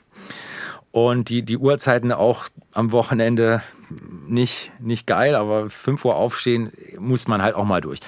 [0.91, 3.61] Und die, die Uhrzeiten auch am Wochenende
[4.27, 7.99] nicht, nicht geil, aber 5 Uhr aufstehen muss man halt auch mal durch.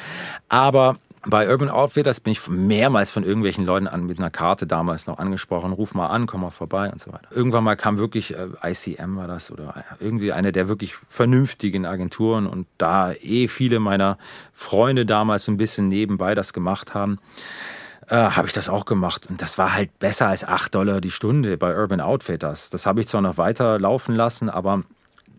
[0.49, 5.07] Aber bei Urban Outfitters bin ich mehrmals von irgendwelchen Leuten an, mit einer Karte damals
[5.07, 5.71] noch angesprochen.
[5.71, 7.27] Ruf mal an, komm mal vorbei und so weiter.
[7.31, 12.45] Irgendwann mal kam wirklich äh, ICM war das oder irgendwie eine der wirklich vernünftigen Agenturen
[12.45, 14.17] und da eh viele meiner
[14.53, 17.19] Freunde damals so ein bisschen nebenbei das gemacht haben,
[18.09, 19.27] äh, habe ich das auch gemacht.
[19.29, 22.69] Und das war halt besser als 8 Dollar die Stunde bei Urban Outfitters.
[22.69, 24.83] Das habe ich zwar noch weiter laufen lassen, aber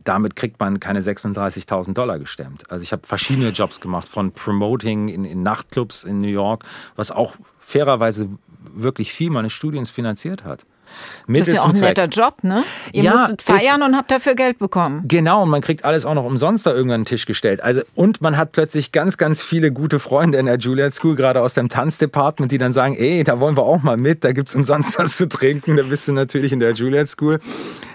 [0.05, 2.71] damit kriegt man keine 36.000 Dollar gestemmt.
[2.71, 6.65] Also ich habe verschiedene Jobs gemacht, von Promoting in, in Nachtclubs in New York,
[6.97, 8.29] was auch fairerweise
[8.75, 10.67] wirklich viel meines Studiums finanziert hat.
[11.27, 12.65] Das ist ja auch ein netter Job, ne?
[12.93, 15.05] Ihr Ja, musstet feiern und habt dafür Geld bekommen.
[15.07, 17.63] Genau, und man kriegt alles auch noch umsonst da irgendwann an den Tisch gestellt.
[17.63, 21.41] Also, und man hat plötzlich ganz, ganz viele gute Freunde in der Juilliard School, gerade
[21.41, 24.55] aus dem Tanzdepartment, die dann sagen, ey, da wollen wir auch mal mit, da gibt's
[24.55, 25.77] umsonst was zu trinken.
[25.77, 27.41] Da bist du natürlich in der Juilliard School,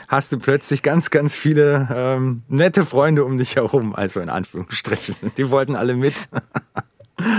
[0.08, 5.16] hast du plötzlich ganz, ganz viele ähm, nette Freunde um dich herum, also in Anführungsstrichen.
[5.38, 6.28] Die wollten alle mit.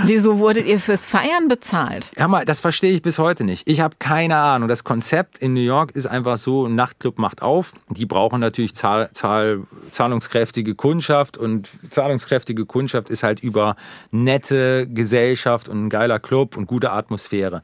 [0.05, 2.11] Wieso wurdet ihr fürs Feiern bezahlt?
[2.16, 3.69] Hör mal, das verstehe ich bis heute nicht.
[3.69, 4.69] Ich habe keine Ahnung.
[4.69, 7.73] Das Konzept in New York ist einfach so, ein Nachtclub macht auf.
[7.88, 13.77] Die brauchen natürlich zahl, zahl, zahlungskräftige Kundschaft und zahlungskräftige Kundschaft ist halt über
[14.11, 17.62] nette Gesellschaft und ein geiler Club und gute Atmosphäre.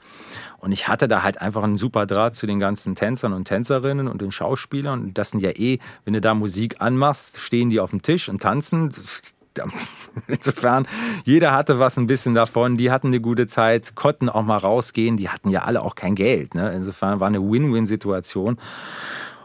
[0.59, 4.09] Und ich hatte da halt einfach einen super Draht zu den ganzen Tänzern und Tänzerinnen
[4.09, 5.01] und den Schauspielern.
[5.01, 8.29] Und das sind ja eh, wenn du da Musik anmachst, stehen die auf dem Tisch
[8.29, 8.93] und tanzen.
[10.29, 10.87] Insofern,
[11.25, 12.77] jeder hatte was ein bisschen davon.
[12.77, 15.17] Die hatten eine gute Zeit, konnten auch mal rausgehen.
[15.17, 16.55] Die hatten ja alle auch kein Geld.
[16.55, 16.73] Ne?
[16.75, 18.59] Insofern war eine Win-Win-Situation.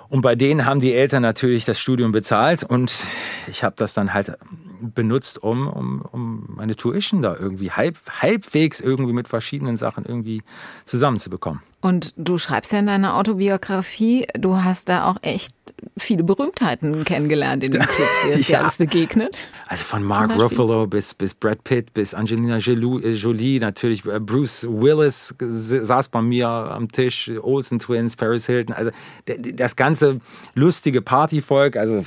[0.09, 3.05] Und bei denen haben die Eltern natürlich das Studium bezahlt und
[3.47, 4.37] ich habe das dann halt
[4.81, 10.41] benutzt, um, um, um meine Tuition da irgendwie halb, halbwegs irgendwie mit verschiedenen Sachen irgendwie
[10.85, 11.61] zusammenzubekommen.
[11.81, 15.55] Und du schreibst ja in deiner Autobiografie, du hast da auch echt
[15.97, 18.23] viele Berühmtheiten kennengelernt in den Clubs.
[18.27, 18.59] Ihr ist dir Ja.
[18.61, 19.47] alles begegnet?
[19.67, 20.31] Also von Mark?
[20.39, 26.09] Ruffalo bis, bis Brad Pitt bis Angelina Jolie, äh, Jolie natürlich äh, Bruce Willis saß
[26.09, 28.91] bei mir am Tisch, Olsen Twins, Paris Hilton, also
[29.25, 30.19] das ganze
[30.53, 32.03] lustige Partyvolk, also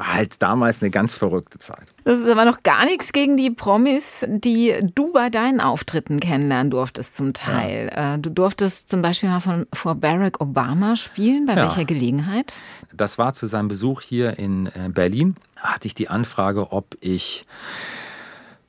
[0.00, 1.86] war halt damals eine ganz verrückte Zeit.
[2.04, 6.70] Das ist aber noch gar nichts gegen die Promis, die du bei deinen Auftritten kennenlernen
[6.70, 7.90] durftest zum Teil.
[7.94, 11.44] Äh, Du durftest zum Beispiel mal von, vor Barack Obama spielen.
[11.46, 11.62] Bei Ja.
[11.64, 12.54] welcher Gelegenheit?
[12.92, 15.36] Das war zu seinem Besuch hier in äh, Berlin.
[15.56, 17.44] Hatte ich die Anfrage, ob ich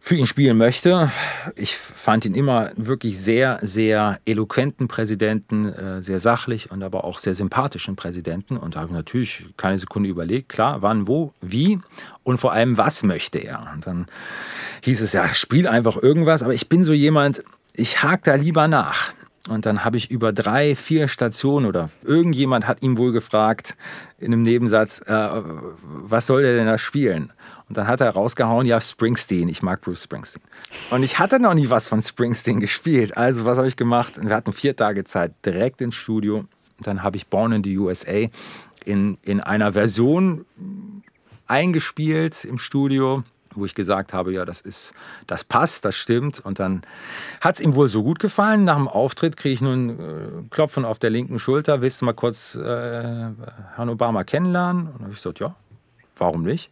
[0.04, 1.12] für ihn spielen möchte.
[1.56, 7.20] Ich fand ihn immer wirklich sehr, sehr eloquenten Präsidenten, äh, sehr sachlich und aber auch
[7.20, 8.58] sehr sympathischen Präsidenten.
[8.58, 11.80] Und da habe ich natürlich keine Sekunde überlegt, klar, wann, wo, wie
[12.24, 13.70] und vor allem, was möchte er.
[13.74, 14.08] Und dann
[14.82, 16.42] hieß es ja, spiel einfach irgendwas.
[16.42, 17.44] Aber ich bin so jemand,
[17.76, 19.14] ich hake da lieber nach.
[19.50, 23.76] Und dann habe ich über drei, vier Stationen oder irgendjemand hat ihm wohl gefragt
[24.18, 25.30] in einem Nebensatz, äh,
[25.84, 27.34] was soll der denn da spielen?
[27.71, 30.43] Und dann hat er rausgehauen, ja, Springsteen, ich mag Bruce Springsteen.
[30.89, 33.15] Und ich hatte noch nie was von Springsteen gespielt.
[33.15, 34.19] Also was habe ich gemacht?
[34.21, 36.39] Wir hatten vier Tage Zeit, direkt ins Studio.
[36.39, 36.47] Und
[36.79, 38.27] dann habe ich Born in the USA
[38.84, 40.43] in, in einer Version
[41.47, 44.93] eingespielt im Studio, wo ich gesagt habe, ja, das ist,
[45.25, 46.41] das passt, das stimmt.
[46.41, 46.81] Und dann
[47.39, 48.65] hat es ihm wohl so gut gefallen.
[48.65, 49.93] Nach dem Auftritt kriege ich nun äh,
[50.49, 51.79] Klopfen auf der linken Schulter.
[51.79, 54.88] Willst du mal kurz äh, Herrn Obama kennenlernen?
[54.88, 55.55] Und dann habe ich gesagt, ja,
[56.17, 56.69] warum nicht?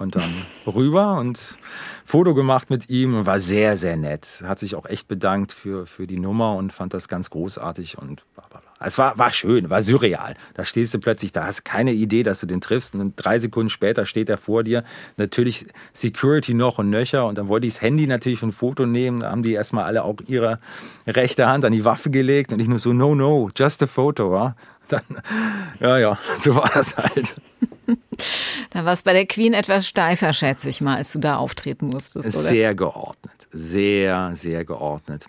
[0.00, 0.32] Und dann
[0.66, 1.58] rüber und
[2.06, 4.42] Foto gemacht mit ihm und war sehr, sehr nett.
[4.42, 8.24] Hat sich auch echt bedankt für, für die Nummer und fand das ganz großartig und
[8.34, 8.70] bla bla bla.
[8.82, 10.36] Es war, war schön, war surreal.
[10.54, 12.94] Da stehst du plötzlich, da hast keine Idee, dass du den triffst.
[12.94, 14.84] Und drei Sekunden später steht er vor dir.
[15.18, 17.26] Natürlich Security noch und nöcher.
[17.26, 19.20] Und dann wollte ich das Handy natürlich ein Foto nehmen.
[19.20, 20.60] Da haben die erstmal alle auch ihre
[21.06, 22.54] rechte Hand an die Waffe gelegt.
[22.54, 24.34] Und ich nur so, no, no, just a photo.
[24.34, 24.56] Ja?
[24.88, 25.02] Dann,
[25.78, 27.34] ja, ja, so war das halt.
[28.70, 31.88] Da war es bei der Queen etwas steifer, schätze ich mal, als du da auftreten
[31.88, 32.38] musstest, oder?
[32.38, 33.48] Sehr geordnet.
[33.52, 35.24] Sehr, sehr geordnet.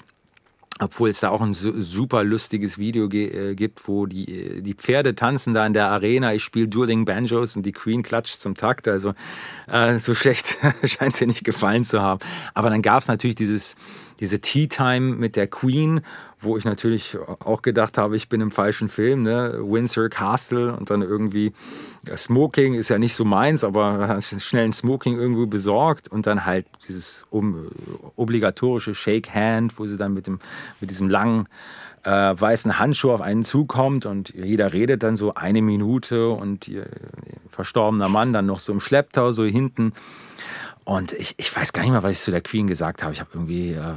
[0.80, 4.74] Obwohl es da auch ein su- super lustiges Video äh, gibt, wo die, äh, die
[4.74, 6.34] Pferde tanzen da in der Arena.
[6.34, 8.88] Ich spiele Dueling Banjos und die Queen klatscht zum Takt.
[8.88, 9.14] Also
[9.68, 12.20] äh, so schlecht scheint ihr nicht gefallen zu haben.
[12.56, 13.76] Aber dann gab es natürlich dieses,
[14.20, 16.02] diese Tea Time mit der Queen,
[16.42, 19.60] wo ich natürlich auch gedacht habe, ich bin im falschen Film, ne?
[19.62, 21.54] Windsor Castle und dann irgendwie
[22.16, 26.66] Smoking ist ja nicht so meins, aber schnell ein Smoking irgendwo besorgt und dann halt
[26.88, 27.24] dieses
[28.16, 30.40] obligatorische Shake Hand, wo sie dann mit, dem,
[30.80, 31.48] mit diesem langen
[32.04, 36.88] äh, weißen Handschuh auf einen zukommt und jeder redet dann so eine Minute und ihr,
[37.50, 39.94] verstorbener Mann dann noch so im Schlepptau, so hinten.
[40.84, 43.14] Und ich, ich weiß gar nicht mehr, was ich zu der Queen gesagt habe.
[43.14, 43.94] Ich habe irgendwie äh,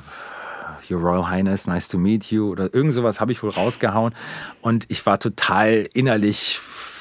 [0.90, 4.14] Your Royal Highness, nice to meet you oder irgend sowas habe ich wohl rausgehauen.
[4.61, 6.61] Und ich war total innerlich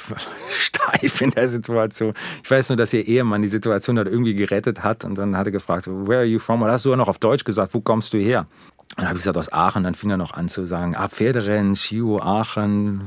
[0.49, 2.13] steif in der Situation.
[2.43, 5.47] Ich weiß nur, dass ihr Ehemann die Situation dort irgendwie gerettet hat und dann hat
[5.47, 6.61] er gefragt, where are you from?
[6.61, 8.47] Und hast du ja noch auf Deutsch gesagt, wo kommst du her?
[8.95, 9.83] Und dann habe ich gesagt, aus Aachen.
[9.83, 13.01] Dann fing er noch an zu sagen, ah, Pferderennen, Schio, Aachen,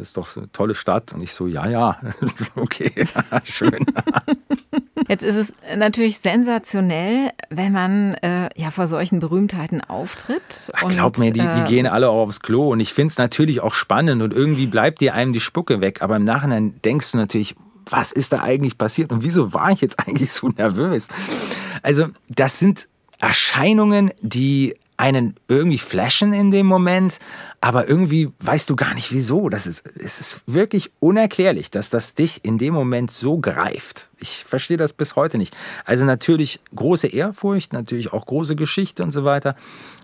[0.00, 1.12] ist doch eine tolle Stadt.
[1.12, 2.00] Und ich so, ja, ja,
[2.56, 2.92] okay,
[3.44, 3.86] schön.
[5.08, 10.70] Jetzt ist es natürlich sensationell, wenn man äh, ja vor solchen Berühmtheiten auftritt.
[10.74, 12.70] Ach, glaub mir, die, die äh, gehen alle auch aufs Klo.
[12.70, 16.02] Und ich finde es natürlich auch spannend und irgendwie bleibt dir einem die Spucke weg.
[16.02, 17.54] Aber im Nachhinein denkst du natürlich,
[17.86, 21.08] was ist da eigentlich passiert und wieso war ich jetzt eigentlich so nervös?
[21.82, 27.20] Also, das sind Erscheinungen, die einen irgendwie flashen in dem Moment,
[27.60, 29.48] aber irgendwie weißt du gar nicht wieso.
[29.48, 34.10] Das ist, es ist wirklich unerklärlich, dass das dich in dem Moment so greift.
[34.18, 35.56] Ich verstehe das bis heute nicht.
[35.84, 39.54] Also natürlich große Ehrfurcht, natürlich auch große Geschichte und so weiter,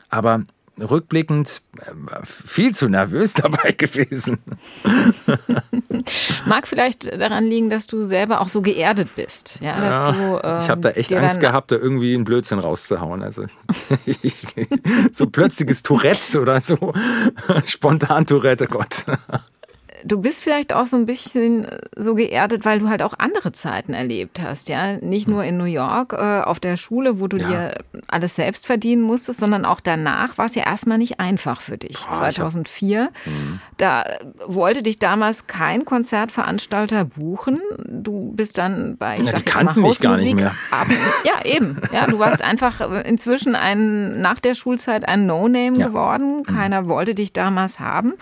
[0.09, 0.45] aber
[0.81, 1.93] rückblickend äh,
[2.25, 4.39] viel zu nervös dabei gewesen.
[6.47, 9.59] Mag vielleicht daran liegen, dass du selber auch so geerdet bist.
[9.61, 12.59] Ja, dass ja, du, ähm, ich habe da echt Angst gehabt, da irgendwie einen Blödsinn
[12.59, 13.23] rauszuhauen.
[13.23, 13.47] Also
[15.13, 16.93] so plötzliches Tourette oder so.
[17.67, 19.05] Spontan Tourette, Gott
[20.05, 23.53] du bist vielleicht auch so ein bisschen äh, so geerdet, weil du halt auch andere
[23.53, 24.95] Zeiten erlebt hast, ja.
[24.99, 27.49] Nicht nur in New York äh, auf der Schule, wo du ja.
[27.49, 27.75] dir
[28.09, 31.97] alles selbst verdienen musstest, sondern auch danach war es ja erstmal nicht einfach für dich.
[32.11, 33.61] Oh, 2004, mhm.
[33.77, 34.05] da
[34.47, 37.61] wollte dich damals kein Konzertveranstalter buchen.
[37.89, 40.45] Du bist dann bei, ich ja, sag jetzt mal, Hausmusik.
[40.71, 40.87] Ab,
[41.25, 41.81] ja, eben.
[41.93, 45.89] Ja, du warst einfach inzwischen ein, nach der Schulzeit ein No-Name ja.
[45.89, 46.39] geworden.
[46.39, 46.43] Mhm.
[46.45, 46.89] Keiner mhm.
[46.89, 48.15] wollte dich damals haben.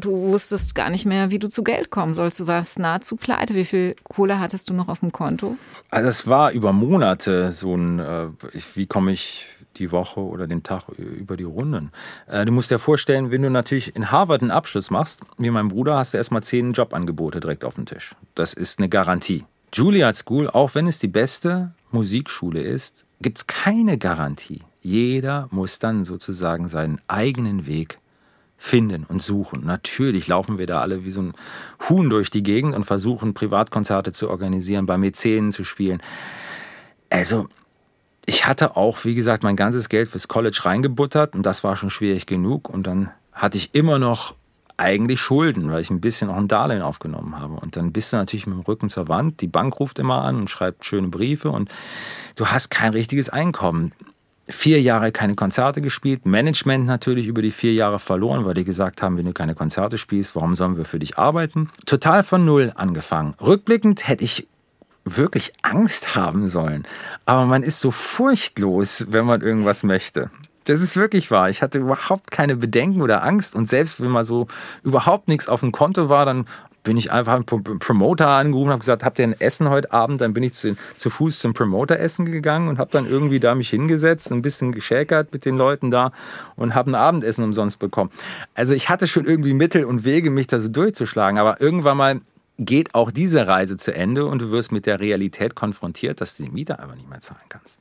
[0.00, 2.40] Du wusstest gar nicht mehr, wie du zu Geld kommen sollst.
[2.40, 3.54] Du warst nahezu pleite.
[3.54, 5.56] Wie viel Kohle hattest du noch auf dem Konto?
[5.90, 8.26] Also es war über Monate so ein, äh,
[8.74, 11.90] wie komme ich die Woche oder den Tag über die Runden.
[12.26, 15.68] Äh, du musst dir vorstellen, wenn du natürlich in Harvard einen Abschluss machst, wie mein
[15.68, 18.14] Bruder, hast du erstmal zehn Jobangebote direkt auf dem Tisch.
[18.34, 19.44] Das ist eine Garantie.
[19.72, 24.62] Juilliard School, auch wenn es die beste Musikschule ist, gibt es keine Garantie.
[24.82, 27.98] Jeder muss dann sozusagen seinen eigenen Weg
[28.64, 29.66] finden und suchen.
[29.66, 31.34] Natürlich laufen wir da alle wie so ein
[31.86, 36.02] Huhn durch die Gegend und versuchen Privatkonzerte zu organisieren, bei Mäzenen zu spielen.
[37.10, 37.46] Also
[38.24, 41.90] ich hatte auch, wie gesagt, mein ganzes Geld fürs College reingebuttert und das war schon
[41.90, 42.70] schwierig genug.
[42.70, 44.34] Und dann hatte ich immer noch
[44.78, 47.54] eigentlich Schulden, weil ich ein bisschen auch ein Darlehen aufgenommen habe.
[47.54, 49.42] Und dann bist du natürlich mit dem Rücken zur Wand.
[49.42, 51.68] Die Bank ruft immer an und schreibt schöne Briefe und
[52.34, 53.92] du hast kein richtiges Einkommen
[54.48, 59.02] vier Jahre keine Konzerte gespielt, Management natürlich über die vier Jahre verloren, weil die gesagt
[59.02, 61.70] haben, wenn du keine Konzerte spielst, warum sollen wir für dich arbeiten?
[61.86, 63.34] Total von Null angefangen.
[63.40, 64.46] Rückblickend hätte ich
[65.04, 66.86] wirklich Angst haben sollen.
[67.26, 70.30] Aber man ist so furchtlos, wenn man irgendwas möchte.
[70.64, 71.50] Das ist wirklich wahr.
[71.50, 73.54] Ich hatte überhaupt keine Bedenken oder Angst.
[73.54, 74.46] Und selbst wenn mal so
[74.82, 76.46] überhaupt nichts auf dem Konto war, dann
[76.84, 77.44] bin ich einfach einen
[77.78, 80.20] Promoter angerufen, habe gesagt, habt ihr ein Essen heute Abend?
[80.20, 83.54] Dann bin ich zu, zu Fuß zum Promoter essen gegangen und habe dann irgendwie da
[83.54, 86.12] mich hingesetzt, ein bisschen geschäkert mit den Leuten da
[86.56, 88.10] und habe ein Abendessen umsonst bekommen.
[88.54, 92.20] Also ich hatte schon irgendwie Mittel und Wege, mich da so durchzuschlagen, aber irgendwann mal
[92.58, 96.44] geht auch diese Reise zu Ende und du wirst mit der Realität konfrontiert, dass du
[96.44, 97.80] die Miete einfach nicht mehr zahlen kannst.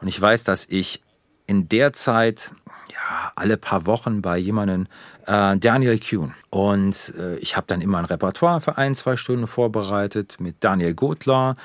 [0.00, 1.02] Und ich weiß, dass ich
[1.46, 2.52] in der Zeit
[2.92, 4.86] ja, alle paar Wochen bei jemandem,
[5.26, 6.34] äh, Daniel Kuhn.
[6.50, 10.94] Und äh, ich habe dann immer ein Repertoire für ein, zwei Stunden vorbereitet mit Daniel
[10.94, 11.56] Gotler,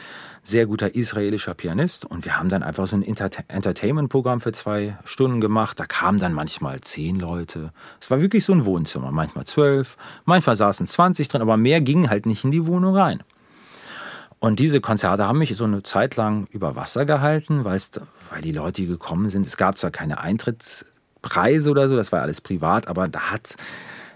[0.43, 2.05] sehr guter israelischer Pianist.
[2.05, 5.79] Und wir haben dann einfach so ein Inter Entertainment-Programm für zwei Stunden gemacht.
[5.79, 7.71] Da kamen dann manchmal zehn Leute.
[7.99, 12.09] Es war wirklich so ein Wohnzimmer, manchmal zwölf, manchmal saßen 20 drin, aber mehr ging
[12.09, 13.23] halt nicht in die Wohnung rein.
[14.39, 17.81] Und diese Konzerte haben mich so eine Zeit lang über Wasser gehalten, weil
[18.41, 20.19] die Leute, die gekommen sind, es gab zwar keine
[21.21, 23.55] Eintrittspreise oder so, das war alles privat, aber da hat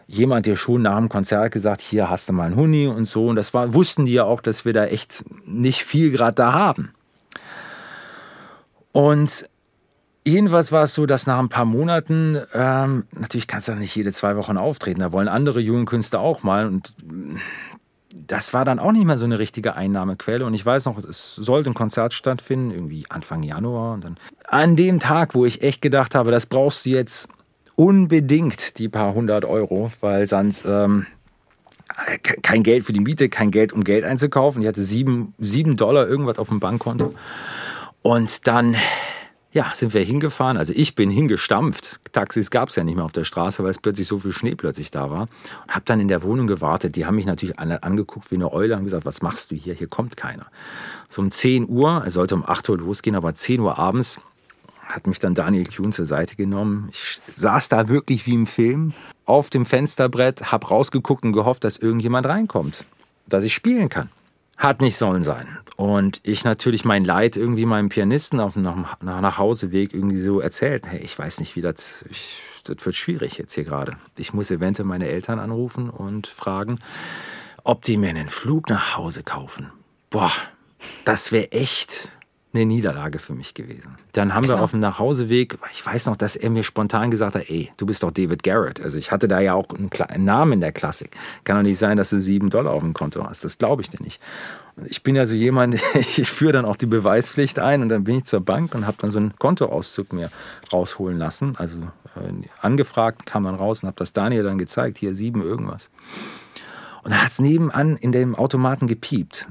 [0.08, 3.28] jemand dir schon nach dem Konzert gesagt, hier hast du mal einen Huni und so.
[3.28, 6.54] Und das war, wussten die ja auch, dass wir da echt nicht viel gerade da
[6.54, 6.94] haben.
[8.92, 9.50] Und
[10.24, 13.96] jedenfalls war es so, dass nach ein paar Monaten, ähm, natürlich kannst du da nicht
[13.96, 16.68] jede zwei Wochen auftreten, da wollen andere junge Künstler auch mal.
[16.68, 16.94] Und
[18.28, 20.46] das war dann auch nicht mehr so eine richtige Einnahmequelle.
[20.46, 23.94] Und ich weiß noch, es sollte ein Konzert stattfinden, irgendwie Anfang Januar.
[23.94, 24.18] Und dann
[24.48, 27.30] an dem Tag, wo ich echt gedacht habe, das brauchst du jetzt
[27.76, 31.06] unbedingt die paar hundert Euro, weil sonst ähm,
[32.42, 34.62] kein Geld für die Miete, kein Geld, um Geld einzukaufen.
[34.62, 37.14] Ich hatte sieben, sieben Dollar irgendwas auf dem Bankkonto.
[38.02, 38.76] Und dann
[39.54, 40.58] ja, sind wir hingefahren.
[40.58, 42.00] Also ich bin hingestampft.
[42.12, 44.56] Taxis gab es ja nicht mehr auf der Straße, weil es plötzlich so viel Schnee
[44.56, 45.22] plötzlich da war.
[45.68, 46.96] Und habe dann in der Wohnung gewartet.
[46.96, 49.76] Die haben mich natürlich angeguckt wie eine Eule, haben gesagt, was machst du hier?
[49.76, 50.48] Hier kommt keiner.
[51.08, 54.20] So um 10 Uhr, es sollte um 8 Uhr losgehen, aber 10 Uhr abends
[54.82, 56.90] hat mich dann Daniel Kuhn zur Seite genommen.
[56.92, 58.94] Ich saß da wirklich wie im Film
[59.26, 62.86] auf dem Fensterbrett, habe rausgeguckt und gehofft, dass irgendjemand reinkommt,
[63.28, 64.10] dass ich spielen kann.
[64.58, 65.58] Hat nicht sollen sein.
[65.76, 70.40] Und ich natürlich mein Leid irgendwie meinem Pianisten auf dem nach, nach Hauseweg irgendwie so
[70.40, 70.86] erzählt.
[70.88, 73.98] Hey, ich weiß nicht, wie das, ich, das wird schwierig jetzt hier gerade.
[74.18, 76.80] Ich muss eventuell meine Eltern anrufen und fragen,
[77.64, 79.72] ob die mir einen Flug nach Hause kaufen.
[80.10, 80.32] Boah,
[81.06, 82.12] das wäre echt
[82.54, 83.96] eine Niederlage für mich gewesen.
[84.12, 84.60] Dann haben Klar.
[84.60, 87.86] wir auf dem Nachhauseweg, ich weiß noch, dass er mir spontan gesagt hat, ey, du
[87.86, 88.80] bist doch David Garrett.
[88.80, 91.18] Also ich hatte da ja auch einen, einen Namen in der Klassik.
[91.46, 93.44] Kann doch nicht sein, dass du sieben Dollar auf dem Konto hast.
[93.44, 94.22] Das glaube ich dir nicht.
[94.86, 98.18] Ich bin ja so jemand, ich führe dann auch die Beweispflicht ein und dann bin
[98.18, 100.30] ich zur Bank und habe dann so einen Kontoauszug mir
[100.72, 101.56] rausholen lassen.
[101.58, 101.80] Also
[102.16, 105.90] äh, angefragt, kam dann raus und habe das Daniel dann gezeigt, hier sieben irgendwas.
[107.04, 109.48] Und dann hat es nebenan in dem Automaten gepiept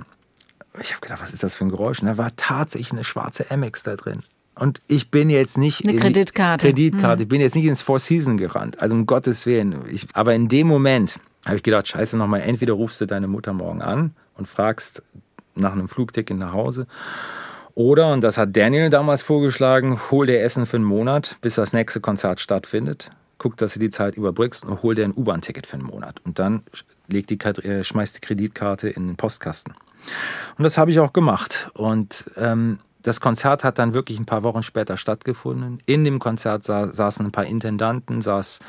[0.81, 2.01] ich habe gedacht, was ist das für ein Geräusch?
[2.01, 4.23] Und da war tatsächlich eine schwarze Amex da drin.
[4.55, 5.87] Und ich bin jetzt nicht.
[5.87, 6.67] Eine Kreditkarte.
[6.67, 7.17] Kreditkarte.
[7.17, 7.23] Mhm.
[7.23, 8.81] Ich bin jetzt nicht ins Four Season gerannt.
[8.81, 9.85] Also um Gottes Willen.
[9.91, 13.53] Ich, aber in dem Moment habe ich gedacht, scheiße nochmal, entweder rufst du deine Mutter
[13.53, 15.03] morgen an und fragst
[15.55, 16.87] nach einem Flugticket nach Hause.
[17.75, 21.73] Oder, und das hat Daniel damals vorgeschlagen, hol dir Essen für einen Monat, bis das
[21.73, 23.11] nächste Konzert stattfindet.
[23.43, 26.21] Guck, dass du die Zeit überbrückst und hol dir ein U-Bahn-Ticket für einen Monat.
[26.25, 26.63] Und dann
[27.09, 29.75] leg die, äh, schmeißt die Kreditkarte in den Postkasten.
[30.59, 31.69] Und das habe ich auch gemacht.
[31.75, 35.81] Und ähm, das Konzert hat dann wirklich ein paar Wochen später stattgefunden.
[35.87, 38.61] In dem Konzert sa saßen ein paar Intendanten, saß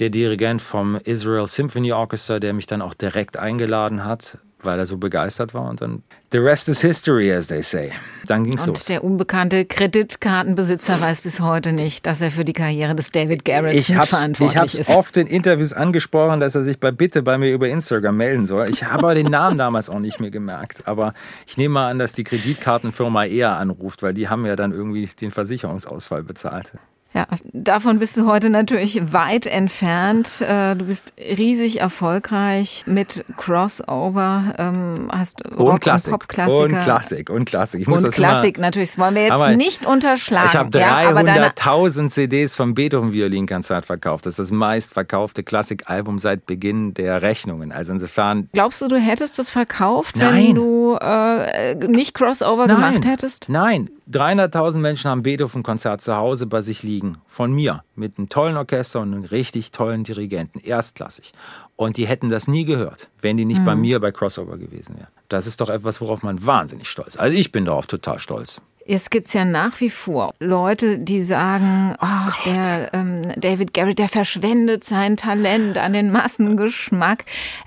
[0.00, 4.86] der Dirigent vom Israel Symphony Orchestra, der mich dann auch direkt eingeladen hat weil er
[4.86, 5.68] so begeistert war.
[5.68, 6.02] Und dann,
[6.32, 7.92] the rest is history, as they say.
[8.26, 8.80] Dann ging's und los.
[8.80, 13.44] Und der unbekannte Kreditkartenbesitzer weiß bis heute nicht, dass er für die Karriere des David
[13.44, 14.74] Garrett ich verantwortlich ist.
[14.78, 18.16] Ich habe oft in Interviews angesprochen, dass er sich bei Bitte bei mir über Instagram
[18.16, 18.68] melden soll.
[18.70, 20.86] Ich habe den Namen damals auch nicht mehr gemerkt.
[20.86, 21.14] Aber
[21.46, 25.06] ich nehme mal an, dass die Kreditkartenfirma eher anruft, weil die haben ja dann irgendwie
[25.20, 26.72] den Versicherungsausfall bezahlt.
[27.16, 30.42] Ja, davon bist du heute natürlich weit entfernt.
[30.42, 36.12] Äh, du bist riesig erfolgreich mit Crossover, ähm, hast Rock und, Klassik.
[36.12, 36.62] und Popklassiker.
[36.62, 37.80] Und Klassik, und Klassik.
[37.80, 40.48] Ich muss und das Klassik natürlich, das wollen wir jetzt nicht unterschlagen.
[40.48, 44.26] Ich habe 300.000 ja, CDs vom Beethoven-Violinkonzert verkauft.
[44.26, 47.72] Das ist das meistverkaufte Klassikalbum seit Beginn der Rechnungen.
[47.72, 48.50] Also insofern...
[48.52, 50.48] Glaubst du, du hättest das verkauft, Nein.
[50.48, 52.76] wenn du äh, nicht Crossover Nein.
[52.76, 53.48] gemacht hättest?
[53.48, 57.18] Nein, 300.000 Menschen haben Beethoven-Konzert zu Hause bei sich liegen.
[57.26, 57.82] Von mir.
[57.96, 60.60] Mit einem tollen Orchester und einem richtig tollen Dirigenten.
[60.60, 61.32] Erstklassig.
[61.74, 63.64] Und die hätten das nie gehört, wenn die nicht mhm.
[63.64, 65.08] bei mir bei Crossover gewesen wären.
[65.28, 67.20] Das ist doch etwas, worauf man wahnsinnig stolz ist.
[67.20, 68.60] Also ich bin darauf total stolz.
[68.88, 73.98] Es gibt ja nach wie vor Leute, die sagen, oh, oh der ähm, David Garrett,
[73.98, 77.24] der verschwendet sein Talent an den Massengeschmack.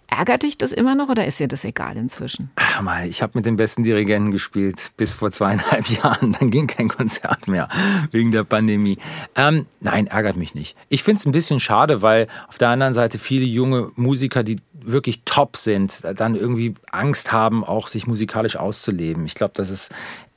[0.07, 2.51] Ärgert dich das immer noch oder ist dir das egal inzwischen?
[2.55, 6.37] Ach mal, ich habe mit den besten Dirigenten gespielt bis vor zweieinhalb Jahren.
[6.39, 7.67] Dann ging kein Konzert mehr
[8.11, 8.97] wegen der Pandemie.
[9.35, 10.77] Ähm, nein, ärgert mich nicht.
[10.87, 14.55] Ich finde es ein bisschen schade, weil auf der anderen Seite viele junge Musiker, die
[14.71, 19.25] wirklich top sind, dann irgendwie Angst haben, auch sich musikalisch auszuleben.
[19.25, 19.91] Ich glaube, das ist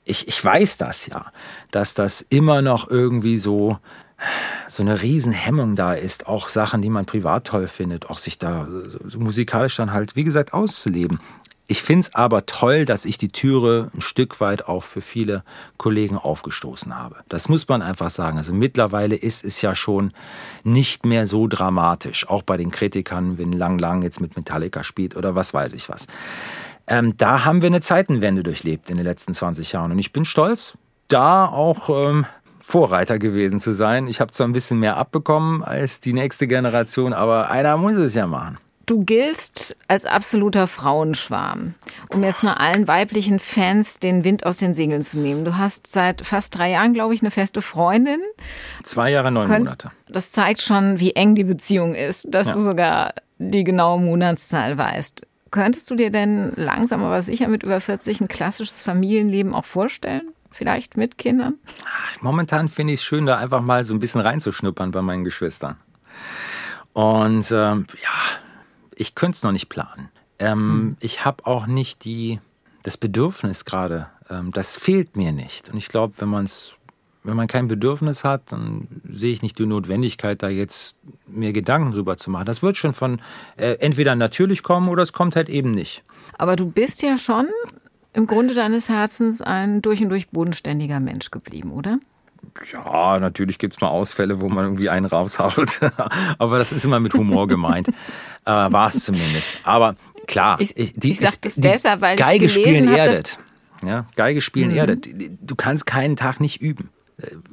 [0.04, 1.32] ich, ich weiß das ja,
[1.70, 3.78] dass das immer noch irgendwie so,
[4.68, 8.68] so eine Riesenhemmung da ist, auch Sachen, die man privat toll findet, auch sich da
[9.04, 11.20] so musikalisch dann halt, wie gesagt, auszuleben.
[11.68, 15.42] Ich finde es aber toll, dass ich die Türe ein Stück weit auch für viele
[15.78, 17.16] Kollegen aufgestoßen habe.
[17.28, 18.36] Das muss man einfach sagen.
[18.36, 20.12] Also mittlerweile ist es ja schon
[20.64, 25.16] nicht mehr so dramatisch, auch bei den Kritikern, wenn Lang Lang jetzt mit Metallica spielt
[25.16, 26.08] oder was weiß ich was.
[26.86, 29.92] Ähm, da haben wir eine Zeitenwende durchlebt in den letzten 20 Jahren.
[29.92, 30.76] Und ich bin stolz,
[31.08, 32.26] da auch ähm,
[32.60, 34.06] Vorreiter gewesen zu sein.
[34.06, 38.14] Ich habe zwar ein bisschen mehr abbekommen als die nächste Generation, aber einer muss es
[38.14, 38.58] ja machen.
[38.86, 41.74] Du giltst als absoluter Frauenschwarm,
[42.12, 45.44] um jetzt mal allen weiblichen Fans den Wind aus den Segeln zu nehmen.
[45.44, 48.20] Du hast seit fast drei Jahren, glaube ich, eine feste Freundin.
[48.82, 49.92] Zwei Jahre, neun Monate.
[50.08, 52.54] Das zeigt schon, wie eng die Beziehung ist, dass ja.
[52.54, 55.26] du sogar die genaue Monatszahl weißt.
[55.52, 60.32] Könntest du dir denn langsam aber sicher mit über 40 ein klassisches Familienleben auch vorstellen?
[60.50, 61.58] Vielleicht mit Kindern?
[62.20, 65.76] Momentan finde ich es schön, da einfach mal so ein bisschen reinzuschnuppern bei meinen Geschwistern.
[66.94, 68.40] Und ähm, ja,
[68.94, 70.08] ich könnte es noch nicht planen.
[70.38, 70.96] Ähm, hm.
[71.00, 72.40] Ich habe auch nicht die,
[72.82, 74.08] das Bedürfnis gerade.
[74.30, 75.68] Ähm, das fehlt mir nicht.
[75.68, 76.74] Und ich glaube, wenn man es
[77.24, 80.96] wenn man kein Bedürfnis hat, dann sehe ich nicht die Notwendigkeit, da jetzt
[81.26, 82.46] mir Gedanken drüber zu machen.
[82.46, 83.20] Das wird schon von
[83.56, 86.02] äh, entweder natürlich kommen oder es kommt halt eben nicht.
[86.38, 87.46] Aber du bist ja schon
[88.12, 91.98] im Grunde deines Herzens ein durch und durch bodenständiger Mensch geblieben, oder?
[92.72, 95.80] Ja, natürlich gibt es mal Ausfälle, wo man irgendwie einen raushaut.
[96.38, 97.88] Aber das ist immer mit Humor gemeint.
[98.44, 99.58] äh, War es zumindest.
[99.62, 99.94] Aber
[100.26, 103.38] klar, ich, ich, die, ich sag das deshalb, weil Geige ich gelesen spielen habe, erdet.
[103.84, 104.76] Ja, Geige spielen mhm.
[104.76, 105.08] erdet.
[105.40, 106.90] Du kannst keinen Tag nicht üben.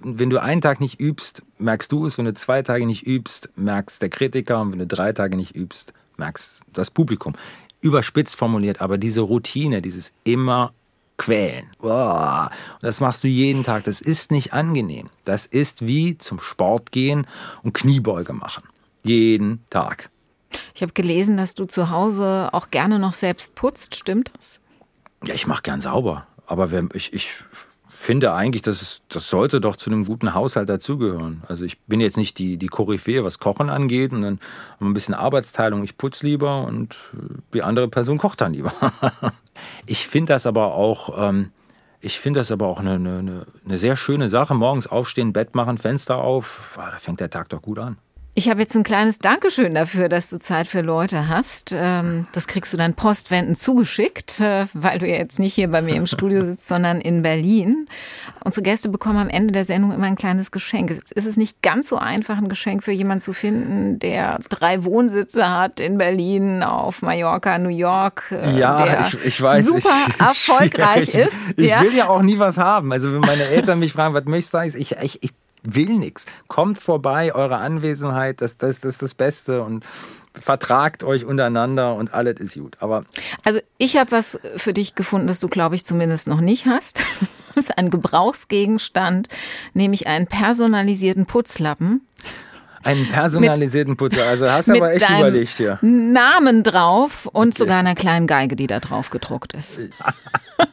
[0.01, 2.17] Wenn du einen Tag nicht übst, merkst du es.
[2.17, 4.61] Wenn du zwei Tage nicht übst, merkst der Kritiker.
[4.61, 7.35] Und wenn du drei Tage nicht übst, merkst das Publikum.
[7.81, 10.73] Überspitzt formuliert, aber diese Routine, dieses immer
[11.17, 11.67] quälen.
[11.79, 12.49] Und
[12.81, 13.83] das machst du jeden Tag.
[13.83, 15.09] Das ist nicht angenehm.
[15.23, 17.27] Das ist wie zum Sport gehen
[17.61, 18.63] und Kniebeuge machen.
[19.03, 20.09] Jeden Tag.
[20.73, 23.95] Ich habe gelesen, dass du zu Hause auch gerne noch selbst putzt.
[23.95, 24.59] Stimmt das?
[25.25, 26.25] Ja, ich mache gern sauber.
[26.47, 27.31] Aber ich, ich
[27.99, 31.43] finde eigentlich, dass das sollte doch zu einem guten Haushalt dazugehören.
[31.47, 34.13] Also ich bin jetzt nicht die, die Koryphäe, was Kochen angeht.
[34.13, 35.83] Und dann haben wir ein bisschen Arbeitsteilung.
[35.83, 36.95] Ich putze lieber und
[37.53, 38.73] die andere Person kocht dann lieber.
[39.85, 41.29] ich finde das aber auch...
[41.29, 41.51] Ähm,
[42.01, 44.55] ich finde das aber auch eine, eine, eine sehr schöne Sache.
[44.55, 46.71] Morgens aufstehen, Bett machen, Fenster auf.
[46.77, 47.97] Da fängt der Tag doch gut an.
[48.39, 51.75] Ich habe jetzt ein kleines Dankeschön dafür, dass du Zeit für Leute hast.
[51.75, 55.81] Ähm, das kriegst du dann postwendend zugeschickt, äh, weil du ja jetzt nicht hier bei
[55.81, 57.85] mir im Studio sitzt, sondern in Berlin.
[58.41, 60.89] Unsere Gäste bekommen am Ende der Sendung immer ein kleines Geschenk.
[60.89, 64.85] Jetzt ist es nicht ganz so einfach, ein Geschenk für jemanden zu finden, der drei
[64.85, 68.31] Wohnsitze hat in Berlin, auf Mallorca, New York.
[68.31, 69.65] Äh, ja, ich, ich weiß.
[69.65, 71.57] Super ich, erfolgreich ist.
[71.57, 71.81] Ich ja?
[71.81, 72.93] will ja auch nie was haben.
[72.93, 75.33] Also wenn meine Eltern mich fragen, was möchtest du, ich, ich, ich
[75.63, 76.25] will nichts.
[76.47, 79.85] Kommt vorbei, eure Anwesenheit, das, das, das ist das Beste und
[80.33, 82.77] vertragt euch untereinander und alles ist gut.
[82.79, 83.05] Aber
[83.43, 87.05] also ich habe was für dich gefunden, das du, glaube ich, zumindest noch nicht hast.
[87.55, 89.27] Das ist ein Gebrauchsgegenstand,
[89.73, 92.07] nämlich einen personalisierten Putzlappen.
[92.83, 95.79] Einen personalisierten Putzer, also hast du aber echt überlegt hier.
[95.81, 97.57] Namen drauf und okay.
[97.57, 99.79] sogar einer kleinen Geige, die da drauf gedruckt ist.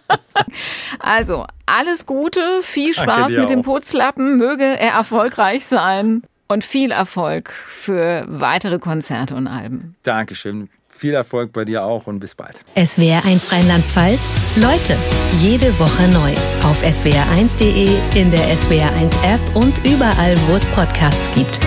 [0.99, 7.51] also, alles Gute, viel Spaß mit dem Putzlappen, möge er erfolgreich sein und viel Erfolg
[7.51, 9.97] für weitere Konzerte und Alben.
[10.03, 10.69] Dankeschön.
[10.89, 12.61] Viel Erfolg bei dir auch und bis bald.
[12.75, 14.57] SWR1 Rheinland-Pfalz.
[14.57, 14.97] Leute,
[15.41, 16.33] jede Woche neu.
[16.67, 21.61] Auf swr1.de, in der SWR1 App und überall, wo es Podcasts gibt.